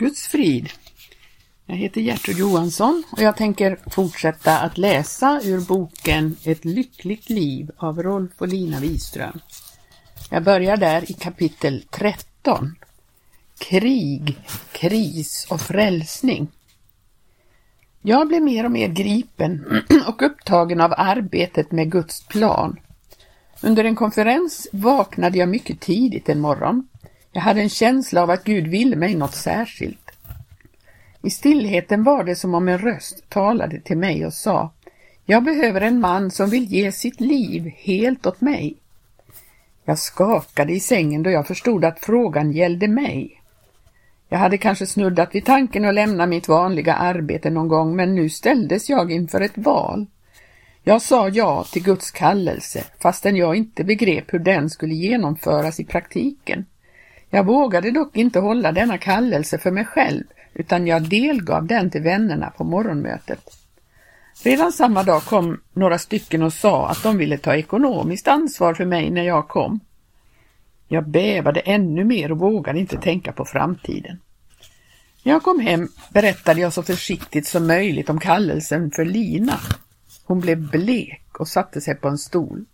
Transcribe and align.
Guds 0.00 0.28
frid. 0.28 0.68
Jag 1.66 1.76
heter 1.76 2.00
Gertrud 2.00 2.38
Johansson 2.38 3.04
och 3.12 3.22
jag 3.22 3.36
tänker 3.36 3.78
fortsätta 3.90 4.58
att 4.58 4.78
läsa 4.78 5.40
ur 5.44 5.60
boken 5.60 6.36
Ett 6.44 6.64
lyckligt 6.64 7.30
liv 7.30 7.70
av 7.76 8.02
Rolf 8.02 8.32
och 8.38 8.48
Lina 8.48 8.80
Wiström. 8.80 9.40
Jag 10.30 10.44
börjar 10.44 10.76
där 10.76 11.10
i 11.10 11.14
kapitel 11.14 11.84
13. 11.90 12.74
Krig, 13.58 14.38
kris 14.72 15.46
och 15.50 15.60
frälsning. 15.60 16.48
Jag 18.02 18.28
blev 18.28 18.42
mer 18.42 18.64
och 18.64 18.72
mer 18.72 18.88
gripen 18.88 19.82
och 20.06 20.22
upptagen 20.22 20.80
av 20.80 20.94
arbetet 20.96 21.72
med 21.72 21.92
Guds 21.92 22.26
plan. 22.28 22.80
Under 23.62 23.84
en 23.84 23.96
konferens 23.96 24.68
vaknade 24.72 25.38
jag 25.38 25.48
mycket 25.48 25.80
tidigt 25.80 26.28
en 26.28 26.40
morgon. 26.40 26.88
Jag 27.32 27.40
hade 27.40 27.60
en 27.60 27.68
känsla 27.68 28.22
av 28.22 28.30
att 28.30 28.44
Gud 28.44 28.66
ville 28.66 28.96
mig 28.96 29.14
något 29.14 29.34
särskilt. 29.34 30.10
I 31.22 31.30
stillheten 31.30 32.04
var 32.04 32.24
det 32.24 32.36
som 32.36 32.54
om 32.54 32.68
en 32.68 32.78
röst 32.78 33.28
talade 33.28 33.80
till 33.80 33.98
mig 33.98 34.26
och 34.26 34.34
sa 34.34 34.70
Jag 35.24 35.44
behöver 35.44 35.80
en 35.80 36.00
man 36.00 36.30
som 36.30 36.50
vill 36.50 36.64
ge 36.64 36.92
sitt 36.92 37.20
liv 37.20 37.72
helt 37.76 38.26
åt 38.26 38.40
mig. 38.40 38.76
Jag 39.84 39.98
skakade 39.98 40.72
i 40.72 40.80
sängen 40.80 41.22
då 41.22 41.30
jag 41.30 41.46
förstod 41.46 41.84
att 41.84 42.00
frågan 42.00 42.52
gällde 42.52 42.88
mig. 42.88 43.42
Jag 44.28 44.38
hade 44.38 44.58
kanske 44.58 44.86
snuddat 44.86 45.34
vid 45.34 45.44
tanken 45.44 45.84
att 45.84 45.94
lämna 45.94 46.26
mitt 46.26 46.48
vanliga 46.48 46.94
arbete 46.94 47.50
någon 47.50 47.68
gång 47.68 47.96
men 47.96 48.14
nu 48.14 48.28
ställdes 48.28 48.90
jag 48.90 49.12
inför 49.12 49.40
ett 49.40 49.58
val. 49.58 50.06
Jag 50.82 51.02
sa 51.02 51.28
ja 51.28 51.64
till 51.72 51.82
Guds 51.82 52.10
kallelse 52.10 52.84
fastän 53.02 53.36
jag 53.36 53.56
inte 53.56 53.84
begrep 53.84 54.34
hur 54.34 54.38
den 54.38 54.70
skulle 54.70 54.94
genomföras 54.94 55.80
i 55.80 55.84
praktiken. 55.84 56.66
Jag 57.30 57.46
vågade 57.46 57.90
dock 57.90 58.16
inte 58.16 58.40
hålla 58.40 58.72
denna 58.72 58.98
kallelse 58.98 59.58
för 59.58 59.70
mig 59.70 59.84
själv 59.84 60.24
utan 60.54 60.86
jag 60.86 61.08
delgav 61.08 61.66
den 61.66 61.90
till 61.90 62.02
vännerna 62.02 62.50
på 62.50 62.64
morgonmötet. 62.64 63.56
Redan 64.42 64.72
samma 64.72 65.02
dag 65.02 65.22
kom 65.22 65.60
några 65.72 65.98
stycken 65.98 66.42
och 66.42 66.52
sa 66.52 66.88
att 66.88 67.02
de 67.02 67.18
ville 67.18 67.38
ta 67.38 67.56
ekonomiskt 67.56 68.28
ansvar 68.28 68.74
för 68.74 68.84
mig 68.84 69.10
när 69.10 69.22
jag 69.22 69.48
kom. 69.48 69.80
Jag 70.88 71.08
bävade 71.08 71.60
ännu 71.60 72.04
mer 72.04 72.32
och 72.32 72.38
vågade 72.38 72.78
inte 72.78 72.96
tänka 72.96 73.32
på 73.32 73.44
framtiden. 73.44 74.20
När 75.22 75.32
jag 75.32 75.42
kom 75.42 75.60
hem 75.60 75.88
berättade 76.12 76.60
jag 76.60 76.72
så 76.72 76.82
försiktigt 76.82 77.46
som 77.46 77.66
möjligt 77.66 78.10
om 78.10 78.20
kallelsen 78.20 78.90
för 78.90 79.04
Lina. 79.04 79.58
Hon 80.24 80.40
blev 80.40 80.70
blek 80.70 81.40
och 81.40 81.48
satte 81.48 81.80
sig 81.80 81.94
på 81.94 82.08
en 82.08 82.18
stol. 82.18 82.64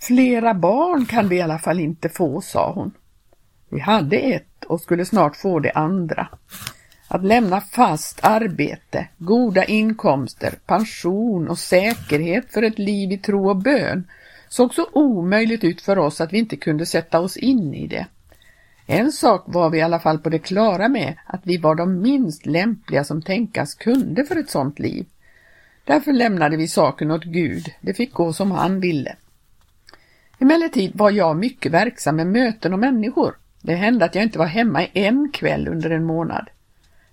Flera 0.00 0.54
barn 0.54 1.06
kan 1.06 1.28
vi 1.28 1.36
i 1.36 1.42
alla 1.42 1.58
fall 1.58 1.80
inte 1.80 2.08
få, 2.08 2.40
sa 2.40 2.72
hon. 2.72 2.92
Vi 3.72 3.80
hade 3.80 4.16
ett 4.16 4.64
och 4.64 4.80
skulle 4.80 5.04
snart 5.04 5.36
få 5.36 5.58
det 5.58 5.70
andra. 5.70 6.28
Att 7.08 7.24
lämna 7.24 7.60
fast 7.60 8.20
arbete, 8.22 9.08
goda 9.18 9.64
inkomster, 9.64 10.54
pension 10.66 11.48
och 11.48 11.58
säkerhet 11.58 12.52
för 12.52 12.62
ett 12.62 12.78
liv 12.78 13.12
i 13.12 13.18
tro 13.18 13.48
och 13.48 13.56
bön 13.56 14.04
såg 14.48 14.74
så 14.74 14.86
omöjligt 14.92 15.64
ut 15.64 15.80
för 15.80 15.98
oss 15.98 16.20
att 16.20 16.32
vi 16.32 16.38
inte 16.38 16.56
kunde 16.56 16.86
sätta 16.86 17.20
oss 17.20 17.36
in 17.36 17.74
i 17.74 17.86
det. 17.86 18.06
En 18.86 19.12
sak 19.12 19.44
var 19.46 19.70
vi 19.70 19.78
i 19.78 19.82
alla 19.82 20.00
fall 20.00 20.18
på 20.18 20.28
det 20.28 20.38
klara 20.38 20.88
med, 20.88 21.14
att 21.26 21.40
vi 21.44 21.56
var 21.56 21.74
de 21.74 22.00
minst 22.00 22.46
lämpliga 22.46 23.04
som 23.04 23.22
tänkas 23.22 23.74
kunde 23.74 24.24
för 24.24 24.36
ett 24.36 24.50
sådant 24.50 24.78
liv. 24.78 25.06
Därför 25.84 26.12
lämnade 26.12 26.56
vi 26.56 26.68
saken 26.68 27.10
åt 27.10 27.24
Gud, 27.24 27.72
det 27.80 27.94
fick 27.94 28.12
gå 28.12 28.32
som 28.32 28.50
han 28.50 28.80
ville. 28.80 29.16
Emellertid 30.38 30.92
var 30.94 31.10
jag 31.10 31.36
mycket 31.36 31.72
verksam 31.72 32.16
med 32.16 32.26
möten 32.26 32.72
och 32.72 32.78
människor. 32.78 33.41
Det 33.62 33.74
hände 33.74 34.04
att 34.04 34.14
jag 34.14 34.24
inte 34.24 34.38
var 34.38 34.46
hemma 34.46 34.84
en 34.84 35.30
kväll 35.32 35.68
under 35.68 35.90
en 35.90 36.04
månad. 36.04 36.50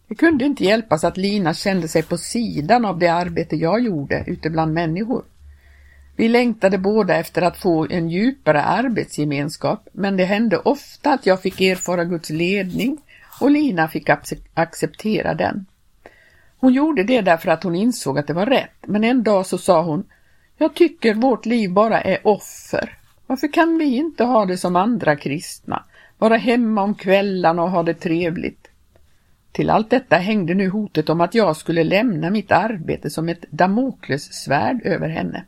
Det 0.08 0.16
kunde 0.16 0.46
inte 0.46 0.64
hjälpas 0.64 1.04
att 1.04 1.18
Lina 1.18 1.54
kände 1.54 1.88
sig 1.88 2.04
på 2.04 2.18
sidan 2.18 2.86
av 2.86 3.00
det 3.00 3.08
arbete 3.08 3.56
jag 3.56 3.80
gjorde 3.80 4.24
ute 4.28 4.50
bland 4.50 4.74
människor. 4.74 5.24
Vi 6.16 6.28
längtade 6.28 6.78
båda 6.78 7.16
efter 7.16 7.42
att 7.42 7.58
få 7.58 7.88
en 7.90 8.10
djupare 8.10 8.62
arbetsgemenskap, 8.62 9.88
men 9.92 10.18
det 10.18 10.26
hände 10.26 10.58
ofta 10.58 11.14
att 11.14 11.26
jag 11.26 11.42
fick 11.42 11.62
erfara 11.62 12.06
Guds 12.06 12.30
ledning 12.30 12.98
och 13.42 13.52
Lina 13.52 13.88
fick 13.88 14.10
acceptera 14.54 15.34
den. 15.34 15.66
Hon 16.60 16.74
gjorde 16.74 17.04
det 17.04 17.22
därför 17.22 17.52
att 17.52 17.64
hon 17.64 17.76
insåg 17.76 18.20
att 18.20 18.28
det 18.28 18.34
var 18.34 18.46
rätt, 18.46 18.88
men 18.88 19.04
en 19.04 19.24
dag 19.24 19.46
så 19.46 19.58
sa 19.58 19.82
hon 19.82 20.04
Jag 20.58 20.76
tycker 20.76 21.14
vårt 21.14 21.46
liv 21.46 21.74
bara 21.74 22.02
är 22.02 22.28
offer. 22.28 22.98
Varför 23.28 23.54
kan 23.54 23.78
vi 23.78 23.96
inte 23.96 24.24
ha 24.24 24.46
det 24.46 24.58
som 24.58 24.76
andra 24.76 25.16
kristna? 25.16 25.84
Vara 26.20 26.38
hemma 26.38 26.82
om 26.82 26.96
kvällarna 26.96 27.64
och 27.64 27.72
ha 27.72 27.84
det 27.84 27.94
trevligt. 27.94 28.68
Till 29.52 29.70
allt 29.70 29.90
detta 29.90 30.18
hängde 30.18 30.54
nu 30.54 30.70
hotet 30.70 31.10
om 31.10 31.22
att 31.22 31.36
jag 31.36 31.58
skulle 31.58 31.84
lämna 31.84 32.30
mitt 32.30 32.52
arbete 32.52 33.10
som 33.10 33.30
ett 33.30 33.46
Damoklessvärd 33.50 34.82
över 34.86 35.10
henne. 35.10 35.46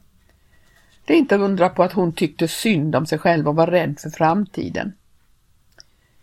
Det 1.06 1.14
är 1.14 1.18
inte 1.18 1.38
undra 1.38 1.70
på 1.70 1.84
att 1.84 1.94
hon 1.94 2.14
tyckte 2.14 2.48
synd 2.48 2.96
om 2.96 3.06
sig 3.06 3.18
själv 3.18 3.48
och 3.48 3.56
var 3.56 3.68
rädd 3.68 4.00
för 4.00 4.10
framtiden. 4.10 4.94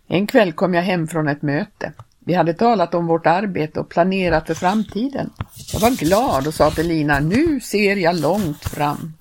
En 0.07 0.27
kväll 0.27 0.53
kom 0.53 0.75
jag 0.75 0.83
hem 0.83 1.09
från 1.09 1.29
ett 1.29 1.43
möte. 1.43 1.93
Vi 2.19 2.35
hade 2.35 2.55
talat 2.55 2.95
om 2.95 3.07
vårt 3.07 3.27
arbete 3.27 3.81
och 3.81 3.89
planerat 3.89 4.47
för 4.47 4.55
framtiden. 4.55 5.31
Jag 5.73 5.81
var 5.81 5.91
glad 5.91 6.47
och 6.47 6.55
sa 6.55 6.71
till 6.71 6.89
Lina, 6.89 7.21
nu 7.21 7.61
ser 7.61 7.97
jag 7.97 8.21
långt 8.21 8.65
fram. 8.65 9.13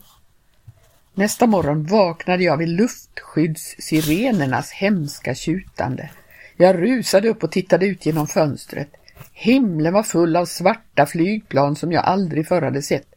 Nästa 1.17 1.47
morgon 1.47 1.85
vaknade 1.85 2.44
jag 2.44 2.57
vid 2.57 2.69
luftskyddssirenernas 2.69 4.72
hemska 4.72 5.35
tjutande. 5.35 6.09
Jag 6.57 6.81
rusade 6.81 7.29
upp 7.29 7.44
och 7.44 7.51
tittade 7.51 7.85
ut 7.85 8.05
genom 8.05 8.28
fönstret. 8.28 8.89
Himlen 9.33 9.94
var 9.94 10.03
full 10.03 10.35
av 10.35 10.45
svarta 10.45 11.05
flygplan 11.05 11.75
som 11.75 11.91
jag 11.91 12.05
aldrig 12.05 12.47
förr 12.47 12.61
hade 12.61 12.81
sett. 12.81 13.07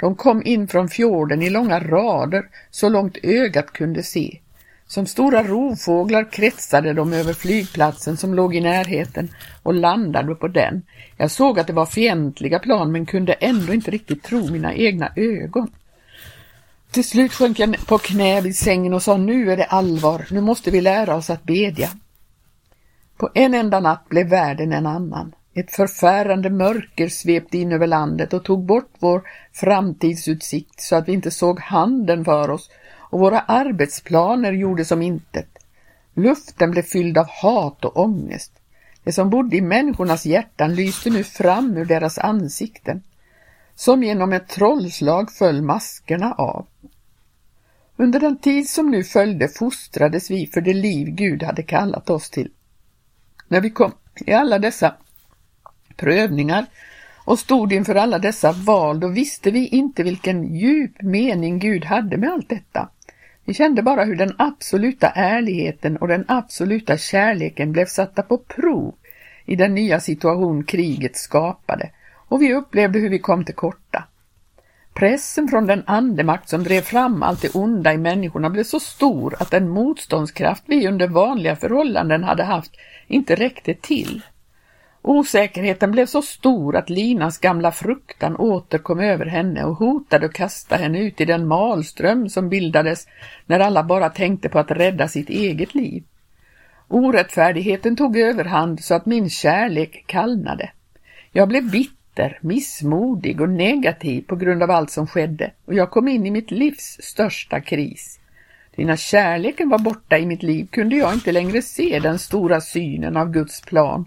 De 0.00 0.16
kom 0.16 0.42
in 0.44 0.68
från 0.68 0.88
fjorden 0.88 1.42
i 1.42 1.50
långa 1.50 1.80
rader, 1.80 2.44
så 2.70 2.88
långt 2.88 3.16
ögat 3.22 3.72
kunde 3.72 4.02
se. 4.02 4.38
Som 4.86 5.06
stora 5.06 5.42
rovfåglar 5.42 6.32
kretsade 6.32 6.92
de 6.92 7.12
över 7.12 7.32
flygplatsen 7.32 8.16
som 8.16 8.34
låg 8.34 8.54
i 8.54 8.60
närheten 8.60 9.28
och 9.62 9.74
landade 9.74 10.34
på 10.34 10.48
den. 10.48 10.82
Jag 11.16 11.30
såg 11.30 11.60
att 11.60 11.66
det 11.66 11.72
var 11.72 11.86
fientliga 11.86 12.58
plan 12.58 12.92
men 12.92 13.06
kunde 13.06 13.32
ändå 13.32 13.74
inte 13.74 13.90
riktigt 13.90 14.22
tro 14.22 14.50
mina 14.50 14.74
egna 14.74 15.12
ögon. 15.16 15.70
Till 16.90 17.04
slut 17.04 17.32
sjönk 17.32 17.58
jag 17.58 17.86
på 17.86 17.98
knä 17.98 18.40
vid 18.40 18.56
sängen 18.56 18.94
och 18.94 19.02
sa 19.02 19.16
nu 19.16 19.52
är 19.52 19.56
det 19.56 19.64
allvar, 19.64 20.26
nu 20.30 20.40
måste 20.40 20.70
vi 20.70 20.80
lära 20.80 21.14
oss 21.16 21.30
att 21.30 21.44
bedja. 21.44 21.88
På 23.16 23.30
en 23.34 23.54
enda 23.54 23.80
natt 23.80 24.08
blev 24.08 24.28
världen 24.28 24.72
en 24.72 24.86
annan. 24.86 25.34
Ett 25.54 25.70
förfärande 25.70 26.50
mörker 26.50 27.08
svepte 27.08 27.58
in 27.58 27.72
över 27.72 27.86
landet 27.86 28.32
och 28.32 28.44
tog 28.44 28.66
bort 28.66 28.92
vår 28.98 29.22
framtidsutsikt 29.52 30.80
så 30.80 30.96
att 30.96 31.08
vi 31.08 31.12
inte 31.12 31.30
såg 31.30 31.60
handen 31.60 32.24
för 32.24 32.50
oss 32.50 32.70
och 33.10 33.20
våra 33.20 33.40
arbetsplaner 33.40 34.52
gjorde 34.52 34.84
som 34.84 35.02
intet. 35.02 35.48
Luften 36.14 36.70
blev 36.70 36.82
fylld 36.82 37.18
av 37.18 37.26
hat 37.28 37.84
och 37.84 37.96
ångest. 37.96 38.52
Det 39.04 39.12
som 39.12 39.30
bodde 39.30 39.56
i 39.56 39.60
människornas 39.60 40.26
hjärtan 40.26 40.74
lyste 40.74 41.10
nu 41.10 41.24
fram 41.24 41.76
ur 41.76 41.84
deras 41.84 42.18
ansikten. 42.18 43.02
Som 43.78 44.02
genom 44.02 44.32
ett 44.32 44.48
trollslag 44.48 45.32
föll 45.32 45.62
maskerna 45.62 46.32
av. 46.32 46.66
Under 47.96 48.20
den 48.20 48.38
tid 48.38 48.68
som 48.68 48.90
nu 48.90 49.04
följde 49.04 49.48
fostrades 49.48 50.30
vi 50.30 50.46
för 50.46 50.60
det 50.60 50.72
liv 50.72 51.08
Gud 51.08 51.42
hade 51.42 51.62
kallat 51.62 52.10
oss 52.10 52.30
till. 52.30 52.50
När 53.48 53.60
vi 53.60 53.70
kom 53.70 53.92
i 54.26 54.32
alla 54.32 54.58
dessa 54.58 54.94
prövningar 55.96 56.66
och 57.24 57.38
stod 57.38 57.72
inför 57.72 57.94
alla 57.94 58.18
dessa 58.18 58.52
val, 58.52 59.00
då 59.00 59.08
visste 59.08 59.50
vi 59.50 59.66
inte 59.66 60.02
vilken 60.02 60.54
djup 60.54 61.02
mening 61.02 61.58
Gud 61.58 61.84
hade 61.84 62.16
med 62.16 62.30
allt 62.30 62.48
detta. 62.48 62.88
Vi 63.44 63.54
kände 63.54 63.82
bara 63.82 64.04
hur 64.04 64.16
den 64.16 64.34
absoluta 64.38 65.08
ärligheten 65.08 65.96
och 65.96 66.08
den 66.08 66.24
absoluta 66.28 66.96
kärleken 66.96 67.72
blev 67.72 67.86
satta 67.86 68.22
på 68.22 68.38
prov 68.38 68.94
i 69.44 69.56
den 69.56 69.74
nya 69.74 70.00
situation 70.00 70.64
kriget 70.64 71.16
skapade 71.16 71.90
och 72.28 72.42
vi 72.42 72.54
upplevde 72.54 72.98
hur 72.98 73.10
vi 73.10 73.18
kom 73.18 73.44
till 73.44 73.54
korta. 73.54 74.04
Pressen 74.94 75.48
från 75.48 75.66
den 75.66 75.82
andemakt 75.86 76.48
som 76.48 76.64
drev 76.64 76.80
fram 76.80 77.22
allt 77.22 77.42
det 77.42 77.54
onda 77.54 77.92
i 77.92 77.98
människorna 77.98 78.50
blev 78.50 78.64
så 78.64 78.80
stor 78.80 79.34
att 79.38 79.50
den 79.50 79.68
motståndskraft 79.68 80.62
vi 80.66 80.88
under 80.88 81.08
vanliga 81.08 81.56
förhållanden 81.56 82.24
hade 82.24 82.44
haft 82.44 82.72
inte 83.06 83.34
räckte 83.34 83.74
till. 83.74 84.22
Osäkerheten 85.02 85.90
blev 85.90 86.06
så 86.06 86.22
stor 86.22 86.76
att 86.76 86.90
Linas 86.90 87.38
gamla 87.38 87.72
fruktan 87.72 88.36
åter 88.36 88.78
kom 88.78 89.00
över 89.00 89.26
henne 89.26 89.64
och 89.64 89.76
hotade 89.76 90.26
att 90.26 90.32
kasta 90.32 90.76
henne 90.76 91.00
ut 91.00 91.20
i 91.20 91.24
den 91.24 91.46
malström 91.46 92.28
som 92.28 92.48
bildades 92.48 93.06
när 93.46 93.60
alla 93.60 93.82
bara 93.82 94.08
tänkte 94.08 94.48
på 94.48 94.58
att 94.58 94.70
rädda 94.70 95.08
sitt 95.08 95.30
eget 95.30 95.74
liv. 95.74 96.04
Orättfärdigheten 96.88 97.96
tog 97.96 98.16
överhand 98.16 98.84
så 98.84 98.94
att 98.94 99.06
min 99.06 99.30
kärlek 99.30 100.04
kallnade. 100.06 100.70
Jag 101.32 101.48
blev 101.48 101.70
bitter, 101.70 101.97
missmodig 102.40 103.40
och 103.40 103.48
negativ 103.48 104.22
på 104.22 104.36
grund 104.36 104.62
av 104.62 104.70
allt 104.70 104.90
som 104.90 105.06
skedde 105.06 105.50
och 105.64 105.74
jag 105.74 105.90
kom 105.90 106.08
in 106.08 106.26
i 106.26 106.30
mitt 106.30 106.50
livs 106.50 106.98
största 107.00 107.60
kris. 107.60 108.20
När 108.76 108.96
kärleken 108.96 109.68
var 109.68 109.78
borta 109.78 110.18
i 110.18 110.26
mitt 110.26 110.42
liv 110.42 110.68
kunde 110.70 110.96
jag 110.96 111.14
inte 111.14 111.32
längre 111.32 111.62
se 111.62 112.00
den 112.02 112.18
stora 112.18 112.60
synen 112.60 113.16
av 113.16 113.32
Guds 113.32 113.60
plan 113.60 114.04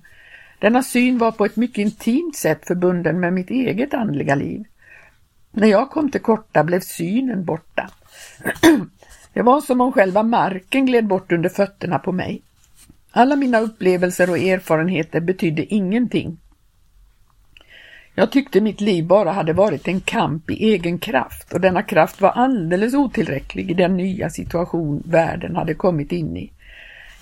Denna 0.62 0.84
syn 0.84 1.18
var 1.18 1.32
på 1.32 1.46
ett 1.46 1.56
mycket 1.56 1.78
intimt 1.78 2.36
sätt 2.36 2.68
förbunden 2.68 3.20
med 3.20 3.34
mitt 3.34 3.50
eget 3.50 3.94
andliga 3.94 4.36
liv. 4.36 4.64
När 5.52 5.68
jag 5.68 5.90
kom 5.90 6.12
till 6.12 6.22
korta 6.22 6.64
blev 6.64 6.80
synen 6.80 7.46
borta. 7.46 7.90
Det 9.34 9.42
var 9.42 9.62
som 9.62 9.82
om 9.82 9.92
själva 9.92 10.24
marken 10.24 10.86
gled 10.86 11.08
bort 11.08 11.32
under 11.32 11.50
fötterna 11.50 12.00
på 12.00 12.12
mig. 12.12 12.42
Alla 13.12 13.36
mina 13.36 13.60
upplevelser 13.60 14.30
och 14.30 14.38
erfarenheter 14.38 15.20
betydde 15.20 15.74
ingenting. 15.74 16.38
Jag 18.16 18.32
tyckte 18.32 18.62
mitt 18.62 18.82
liv 18.82 19.06
bara 19.06 19.32
hade 19.32 19.54
varit 19.54 19.88
en 19.88 20.02
kamp 20.02 20.52
i 20.52 20.74
egen 20.74 21.00
kraft 21.00 21.54
och 21.54 21.62
denna 21.62 21.84
kraft 21.84 22.22
var 22.22 22.30
alldeles 22.30 22.94
otillräcklig 22.94 23.72
i 23.72 23.74
den 23.74 23.98
nya 23.98 24.30
situation 24.30 25.04
världen 25.06 25.56
hade 25.56 25.74
kommit 25.74 26.12
in 26.12 26.38
i. 26.38 26.52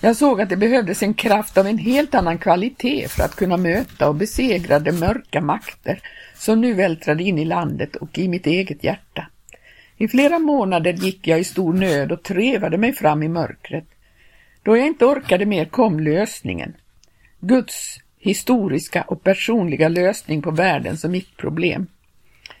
Jag 0.00 0.16
såg 0.16 0.40
att 0.40 0.48
det 0.48 0.56
behövdes 0.56 1.02
en 1.02 1.14
kraft 1.14 1.58
av 1.58 1.66
en 1.66 1.78
helt 1.78 2.14
annan 2.14 2.38
kvalitet 2.38 3.08
för 3.08 3.22
att 3.22 3.36
kunna 3.36 3.56
möta 3.56 4.08
och 4.08 4.14
besegra 4.14 4.78
de 4.78 4.92
mörka 4.92 5.40
makter 5.40 6.00
som 6.34 6.60
nu 6.60 6.74
vältrade 6.74 7.22
in 7.22 7.38
i 7.38 7.44
landet 7.44 7.96
och 7.96 8.18
i 8.18 8.28
mitt 8.28 8.46
eget 8.46 8.84
hjärta. 8.84 9.26
I 9.96 10.08
flera 10.08 10.38
månader 10.38 10.92
gick 10.92 11.26
jag 11.26 11.40
i 11.40 11.44
stor 11.44 11.72
nöd 11.72 12.12
och 12.12 12.22
trevade 12.22 12.78
mig 12.78 12.92
fram 12.92 13.22
i 13.22 13.28
mörkret. 13.28 13.84
Då 14.62 14.76
jag 14.76 14.86
inte 14.86 15.04
orkade 15.04 15.46
mer 15.46 15.64
kom 15.64 16.00
lösningen. 16.00 16.74
Guds 17.40 17.98
historiska 18.20 19.02
och 19.02 19.24
personliga 19.24 19.88
lösning 19.88 20.42
på 20.42 20.50
världens 20.50 21.04
och 21.04 21.10
mitt 21.10 21.36
problem. 21.36 21.86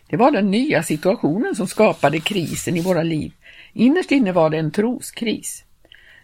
Det 0.08 0.16
var 0.16 0.30
den 0.30 0.50
nya 0.50 0.82
situationen 0.82 1.54
som 1.54 1.66
skapade 1.66 2.20
krisen 2.20 2.76
i 2.76 2.82
våra 2.82 3.02
liv. 3.02 3.32
Innerst 3.72 4.10
inne 4.10 4.32
var 4.32 4.50
det 4.50 4.58
en 4.58 4.70
troskris. 4.70 5.64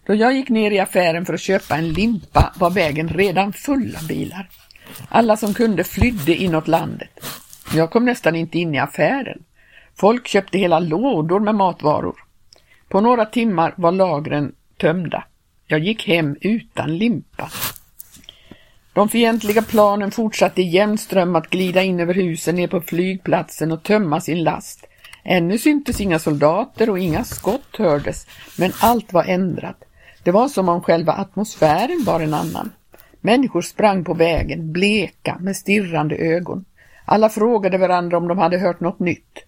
Då 0.07 0.15
jag 0.15 0.33
gick 0.33 0.49
ner 0.49 0.71
i 0.71 0.79
affären 0.79 1.27
för 1.27 1.35
att 1.35 1.41
köpa 1.41 1.77
en 1.77 1.93
limpa 1.93 2.53
var 2.59 2.71
vägen 2.71 3.09
redan 3.09 3.53
full 3.53 3.97
av 4.01 4.07
bilar. 4.07 4.49
Alla 5.09 5.37
som 5.37 5.55
kunde 5.55 5.85
flydde 5.85 6.35
inåt 6.35 6.69
landet. 6.69 7.21
Jag 7.75 7.91
kom 7.91 8.05
nästan 8.05 8.37
inte 8.37 8.59
in 8.59 8.75
i 8.75 8.79
affären. 8.79 9.43
Folk 9.95 10.29
köpte 10.29 10.59
hela 10.59 10.79
lådor 10.79 11.41
med 11.41 11.55
matvaror. 11.55 12.17
På 12.89 13.01
några 13.01 13.27
timmar 13.27 13.75
var 13.77 13.93
lagren 13.93 14.55
tömda. 14.77 15.25
Jag 15.67 15.81
gick 15.81 16.09
hem 16.09 16.37
utan 16.41 16.99
limpa. 16.99 17.51
De 18.97 19.09
fientliga 19.09 19.63
planen 19.63 20.11
fortsatte 20.11 20.63
i 20.63 20.69
jämn 20.69 20.99
ström 20.99 21.37
att 21.37 21.51
glida 21.51 21.83
in 21.83 22.01
över 22.01 22.15
husen 22.15 22.55
ner 22.55 22.69
på 22.69 22.81
flygplatsen 22.81 23.73
och 23.73 23.83
tömma 23.83 24.21
sin 24.21 24.45
last. 24.45 24.87
Ännu 25.25 25.59
syntes 25.59 26.01
inga 26.01 26.19
soldater 26.19 26.91
och 26.91 26.99
inga 26.99 27.25
skott 27.25 27.77
hördes, 27.79 28.27
men 28.59 28.73
allt 28.81 29.13
var 29.13 29.25
ändrat. 29.25 29.85
Det 30.23 30.31
var 30.31 30.49
som 30.49 30.69
om 30.69 30.83
själva 30.83 31.13
atmosfären 31.13 32.05
var 32.07 32.21
en 32.21 32.35
annan. 32.35 32.71
Människor 33.21 33.63
sprang 33.63 34.05
på 34.05 34.15
vägen, 34.15 34.73
bleka, 34.73 35.37
med 35.41 35.57
stirrande 35.57 36.17
ögon. 36.17 36.65
Alla 37.05 37.29
frågade 37.29 37.79
varandra 37.79 38.17
om 38.17 38.29
de 38.29 38.39
hade 38.39 38.59
hört 38.59 38.81
något 38.81 39.01
nytt. 39.01 39.39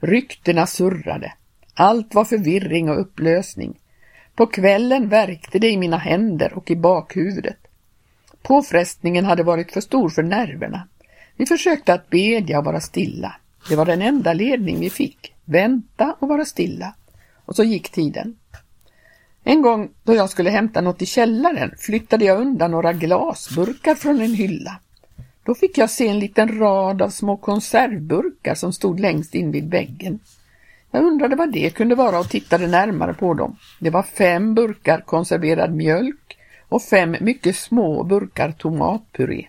Ryktena 0.00 0.66
surrade. 0.66 1.32
Allt 1.74 2.14
var 2.14 2.24
förvirring 2.24 2.90
och 2.90 3.00
upplösning. 3.00 3.78
På 4.34 4.46
kvällen 4.46 5.08
värkte 5.08 5.58
det 5.58 5.70
i 5.70 5.76
mina 5.76 5.98
händer 5.98 6.52
och 6.52 6.70
i 6.70 6.76
bakhuvudet. 6.76 7.67
Påfrestningen 8.48 9.24
hade 9.24 9.42
varit 9.42 9.72
för 9.72 9.80
stor 9.80 10.08
för 10.08 10.22
nerverna. 10.22 10.88
Vi 11.36 11.46
försökte 11.46 11.94
att 11.94 12.10
bedja 12.10 12.58
och 12.58 12.64
vara 12.64 12.80
stilla. 12.80 13.36
Det 13.68 13.76
var 13.76 13.86
den 13.86 14.02
enda 14.02 14.32
ledning 14.32 14.80
vi 14.80 14.90
fick. 14.90 15.34
Vänta 15.44 16.16
och 16.18 16.28
vara 16.28 16.44
stilla. 16.44 16.94
Och 17.44 17.56
så 17.56 17.64
gick 17.64 17.90
tiden. 17.90 18.36
En 19.44 19.62
gång 19.62 19.90
då 20.04 20.14
jag 20.14 20.30
skulle 20.30 20.50
hämta 20.50 20.80
något 20.80 21.02
i 21.02 21.06
källaren 21.06 21.74
flyttade 21.78 22.24
jag 22.24 22.40
undan 22.40 22.70
några 22.70 22.92
glasburkar 22.92 23.94
från 23.94 24.20
en 24.20 24.34
hylla. 24.34 24.80
Då 25.44 25.54
fick 25.54 25.78
jag 25.78 25.90
se 25.90 26.08
en 26.08 26.18
liten 26.18 26.58
rad 26.58 27.02
av 27.02 27.08
små 27.08 27.36
konservburkar 27.36 28.54
som 28.54 28.72
stod 28.72 29.00
längst 29.00 29.34
in 29.34 29.50
vid 29.50 29.70
väggen. 29.70 30.18
Jag 30.90 31.04
undrade 31.04 31.36
vad 31.36 31.52
det 31.52 31.70
kunde 31.70 31.94
vara 31.94 32.18
och 32.18 32.28
tittade 32.28 32.66
närmare 32.66 33.14
på 33.14 33.34
dem. 33.34 33.56
Det 33.80 33.90
var 33.90 34.02
fem 34.02 34.54
burkar 34.54 35.00
konserverad 35.00 35.74
mjölk 35.74 36.37
och 36.68 36.82
fem 36.82 37.16
mycket 37.20 37.56
små 37.56 38.04
burkar 38.04 38.52
tomatpuré. 38.52 39.46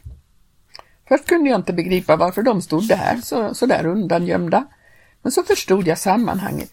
Först 1.08 1.26
kunde 1.26 1.50
jag 1.50 1.60
inte 1.60 1.74
begripa 1.74 2.16
varför 2.16 2.44
de 2.44 2.62
stod 2.62 2.88
där 2.88 3.20
så, 3.24 3.54
så 3.54 3.66
där 3.66 3.86
undangömda. 3.86 4.66
Men 5.22 5.32
så 5.32 5.44
förstod 5.44 5.88
jag 5.88 5.98
sammanhanget. 5.98 6.72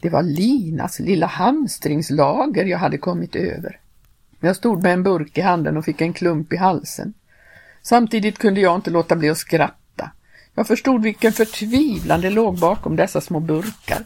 Det 0.00 0.10
var 0.10 0.22
Linas 0.22 1.00
lilla 1.00 1.26
hamstringslager 1.26 2.64
jag 2.64 2.78
hade 2.78 2.98
kommit 2.98 3.36
över. 3.36 3.80
Jag 4.40 4.56
stod 4.56 4.82
med 4.82 4.92
en 4.92 5.02
burk 5.02 5.38
i 5.38 5.40
handen 5.40 5.76
och 5.76 5.84
fick 5.84 6.00
en 6.00 6.12
klump 6.12 6.52
i 6.52 6.56
halsen. 6.56 7.14
Samtidigt 7.82 8.38
kunde 8.38 8.60
jag 8.60 8.74
inte 8.74 8.90
låta 8.90 9.16
bli 9.16 9.30
att 9.30 9.38
skratta. 9.38 10.10
Jag 10.54 10.66
förstod 10.66 11.02
vilken 11.02 11.32
förtvivlan 11.32 12.20
det 12.20 12.30
låg 12.30 12.58
bakom 12.58 12.96
dessa 12.96 13.20
små 13.20 13.40
burkar. 13.40 14.04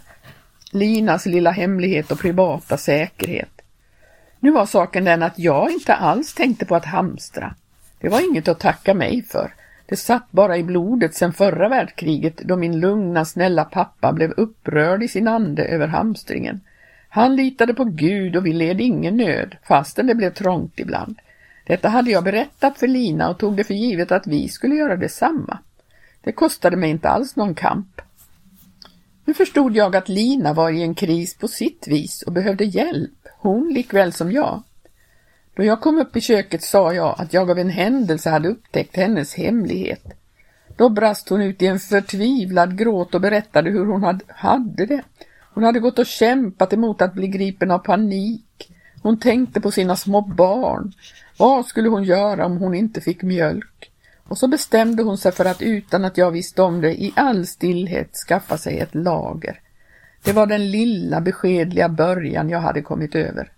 Linas 0.71 1.27
lilla 1.27 1.51
hemlighet 1.51 2.11
och 2.11 2.19
privata 2.19 2.77
säkerhet. 2.77 3.58
Nu 4.41 4.51
var 4.51 4.67
saken 4.67 5.05
den 5.05 5.23
att 5.23 5.39
jag 5.39 5.71
inte 5.71 5.95
alls 5.95 6.35
tänkte 6.35 6.65
på 6.65 6.77
att 6.77 6.85
hamstra. 6.85 7.55
Det 8.01 8.09
var 8.09 8.31
inget 8.31 8.49
att 8.49 8.61
tacka 8.61 8.95
mig 8.95 9.23
för. 9.23 9.55
Det 9.87 9.97
satt 9.97 10.31
bara 10.31 10.57
i 10.57 10.63
blodet 10.63 11.15
sedan 11.15 11.33
förra 11.33 11.69
världskriget 11.69 12.37
då 12.37 12.57
min 12.57 12.81
lugna, 12.81 13.25
snälla 13.25 13.65
pappa 13.65 14.13
blev 14.13 14.31
upprörd 14.31 15.03
i 15.03 15.09
sin 15.09 15.29
ande 15.29 15.65
över 15.65 15.87
hamstringen. 15.87 16.61
Han 17.09 17.37
litade 17.37 17.75
på 17.75 17.85
Gud 17.85 18.37
och 18.37 18.47
vi 18.47 18.53
led 18.53 18.81
ingen 18.81 19.17
nöd, 19.17 19.57
fastän 19.63 20.07
det 20.07 20.15
blev 20.15 20.31
trångt 20.31 20.81
ibland. 20.81 21.19
Detta 21.67 21.89
hade 21.89 22.11
jag 22.11 22.25
berättat 22.25 22.79
för 22.79 22.87
Lina 22.87 23.31
och 23.31 23.39
tog 23.39 23.57
det 23.57 23.65
för 23.65 23.75
givet 23.75 24.13
att 24.13 24.27
vi 24.27 24.49
skulle 24.49 24.75
göra 24.75 24.97
detsamma. 24.97 25.59
Det 26.21 26.33
kostade 26.33 26.77
mig 26.77 26.91
inte 26.91 27.09
alls 27.09 27.37
någon 27.37 27.55
kamp. 27.55 28.01
Nu 29.29 29.35
förstod 29.35 29.77
jag 29.77 29.97
att 29.97 30.09
Lina 30.09 30.53
var 30.53 30.71
i 30.71 30.83
en 30.83 30.95
kris 30.95 31.37
på 31.37 31.49
sitt 31.49 31.89
vis 31.89 32.23
och 32.23 32.33
behövde 32.33 32.65
hjälp, 32.65 33.29
hon 33.39 33.73
likväl 33.75 34.13
som 34.13 34.33
jag. 34.33 34.63
Då 35.55 35.65
jag 35.65 35.81
kom 35.81 35.99
upp 35.99 36.17
i 36.17 36.21
köket 36.21 36.63
sa 36.63 36.93
jag 36.93 37.15
att 37.19 37.33
jag 37.33 37.51
av 37.51 37.59
en 37.59 37.71
händelse 37.71 38.31
hade 38.31 38.49
upptäckt 38.49 38.97
hennes 38.97 39.35
hemlighet. 39.35 40.05
Då 40.77 40.89
brast 40.89 41.29
hon 41.29 41.43
ut 41.43 41.63
i 41.63 41.67
en 41.67 41.79
förtvivlad 41.79 42.79
gråt 42.79 43.15
och 43.15 43.21
berättade 43.21 43.71
hur 43.71 43.87
hon 43.87 44.21
hade 44.29 44.87
det. 44.87 45.03
Hon 45.55 45.65
hade 45.65 45.81
gått 45.81 45.99
och 45.99 46.07
kämpat 46.07 46.73
emot 46.73 47.03
att 47.03 47.15
bli 47.15 47.29
gripen 47.29 47.71
av 47.71 47.79
panik. 47.79 48.71
Hon 49.03 49.21
tänkte 49.21 49.61
på 49.61 49.71
sina 49.71 49.97
små 49.97 50.21
barn. 50.21 50.93
Vad 51.39 51.67
skulle 51.67 51.89
hon 51.89 52.05
göra 52.05 52.47
om 52.47 52.57
hon 52.57 52.75
inte 52.75 53.01
fick 53.01 53.23
mjölk? 53.23 53.91
Och 54.29 54.39
så 54.39 54.49
bestämde 54.49 55.03
hon 55.03 55.19
sig 55.19 55.33
för 55.33 55.45
att 55.45 55.63
utan 55.63 56.05
att 56.05 56.19
jag 56.19 56.31
visste 56.31 56.63
om 56.63 56.81
det 56.81 57.03
i 57.03 57.13
all 57.17 57.47
stillhet 57.47 58.15
skaffa 58.29 58.59
sig 58.59 58.79
ett 58.79 58.95
lager. 58.95 59.61
Det 60.23 60.33
var 60.33 60.47
den 60.47 60.71
lilla 60.71 61.21
beskedliga 61.21 61.89
början 61.89 62.51
jag 62.51 62.61
hade 62.61 62.83
kommit 62.83 63.15
över. 63.15 63.53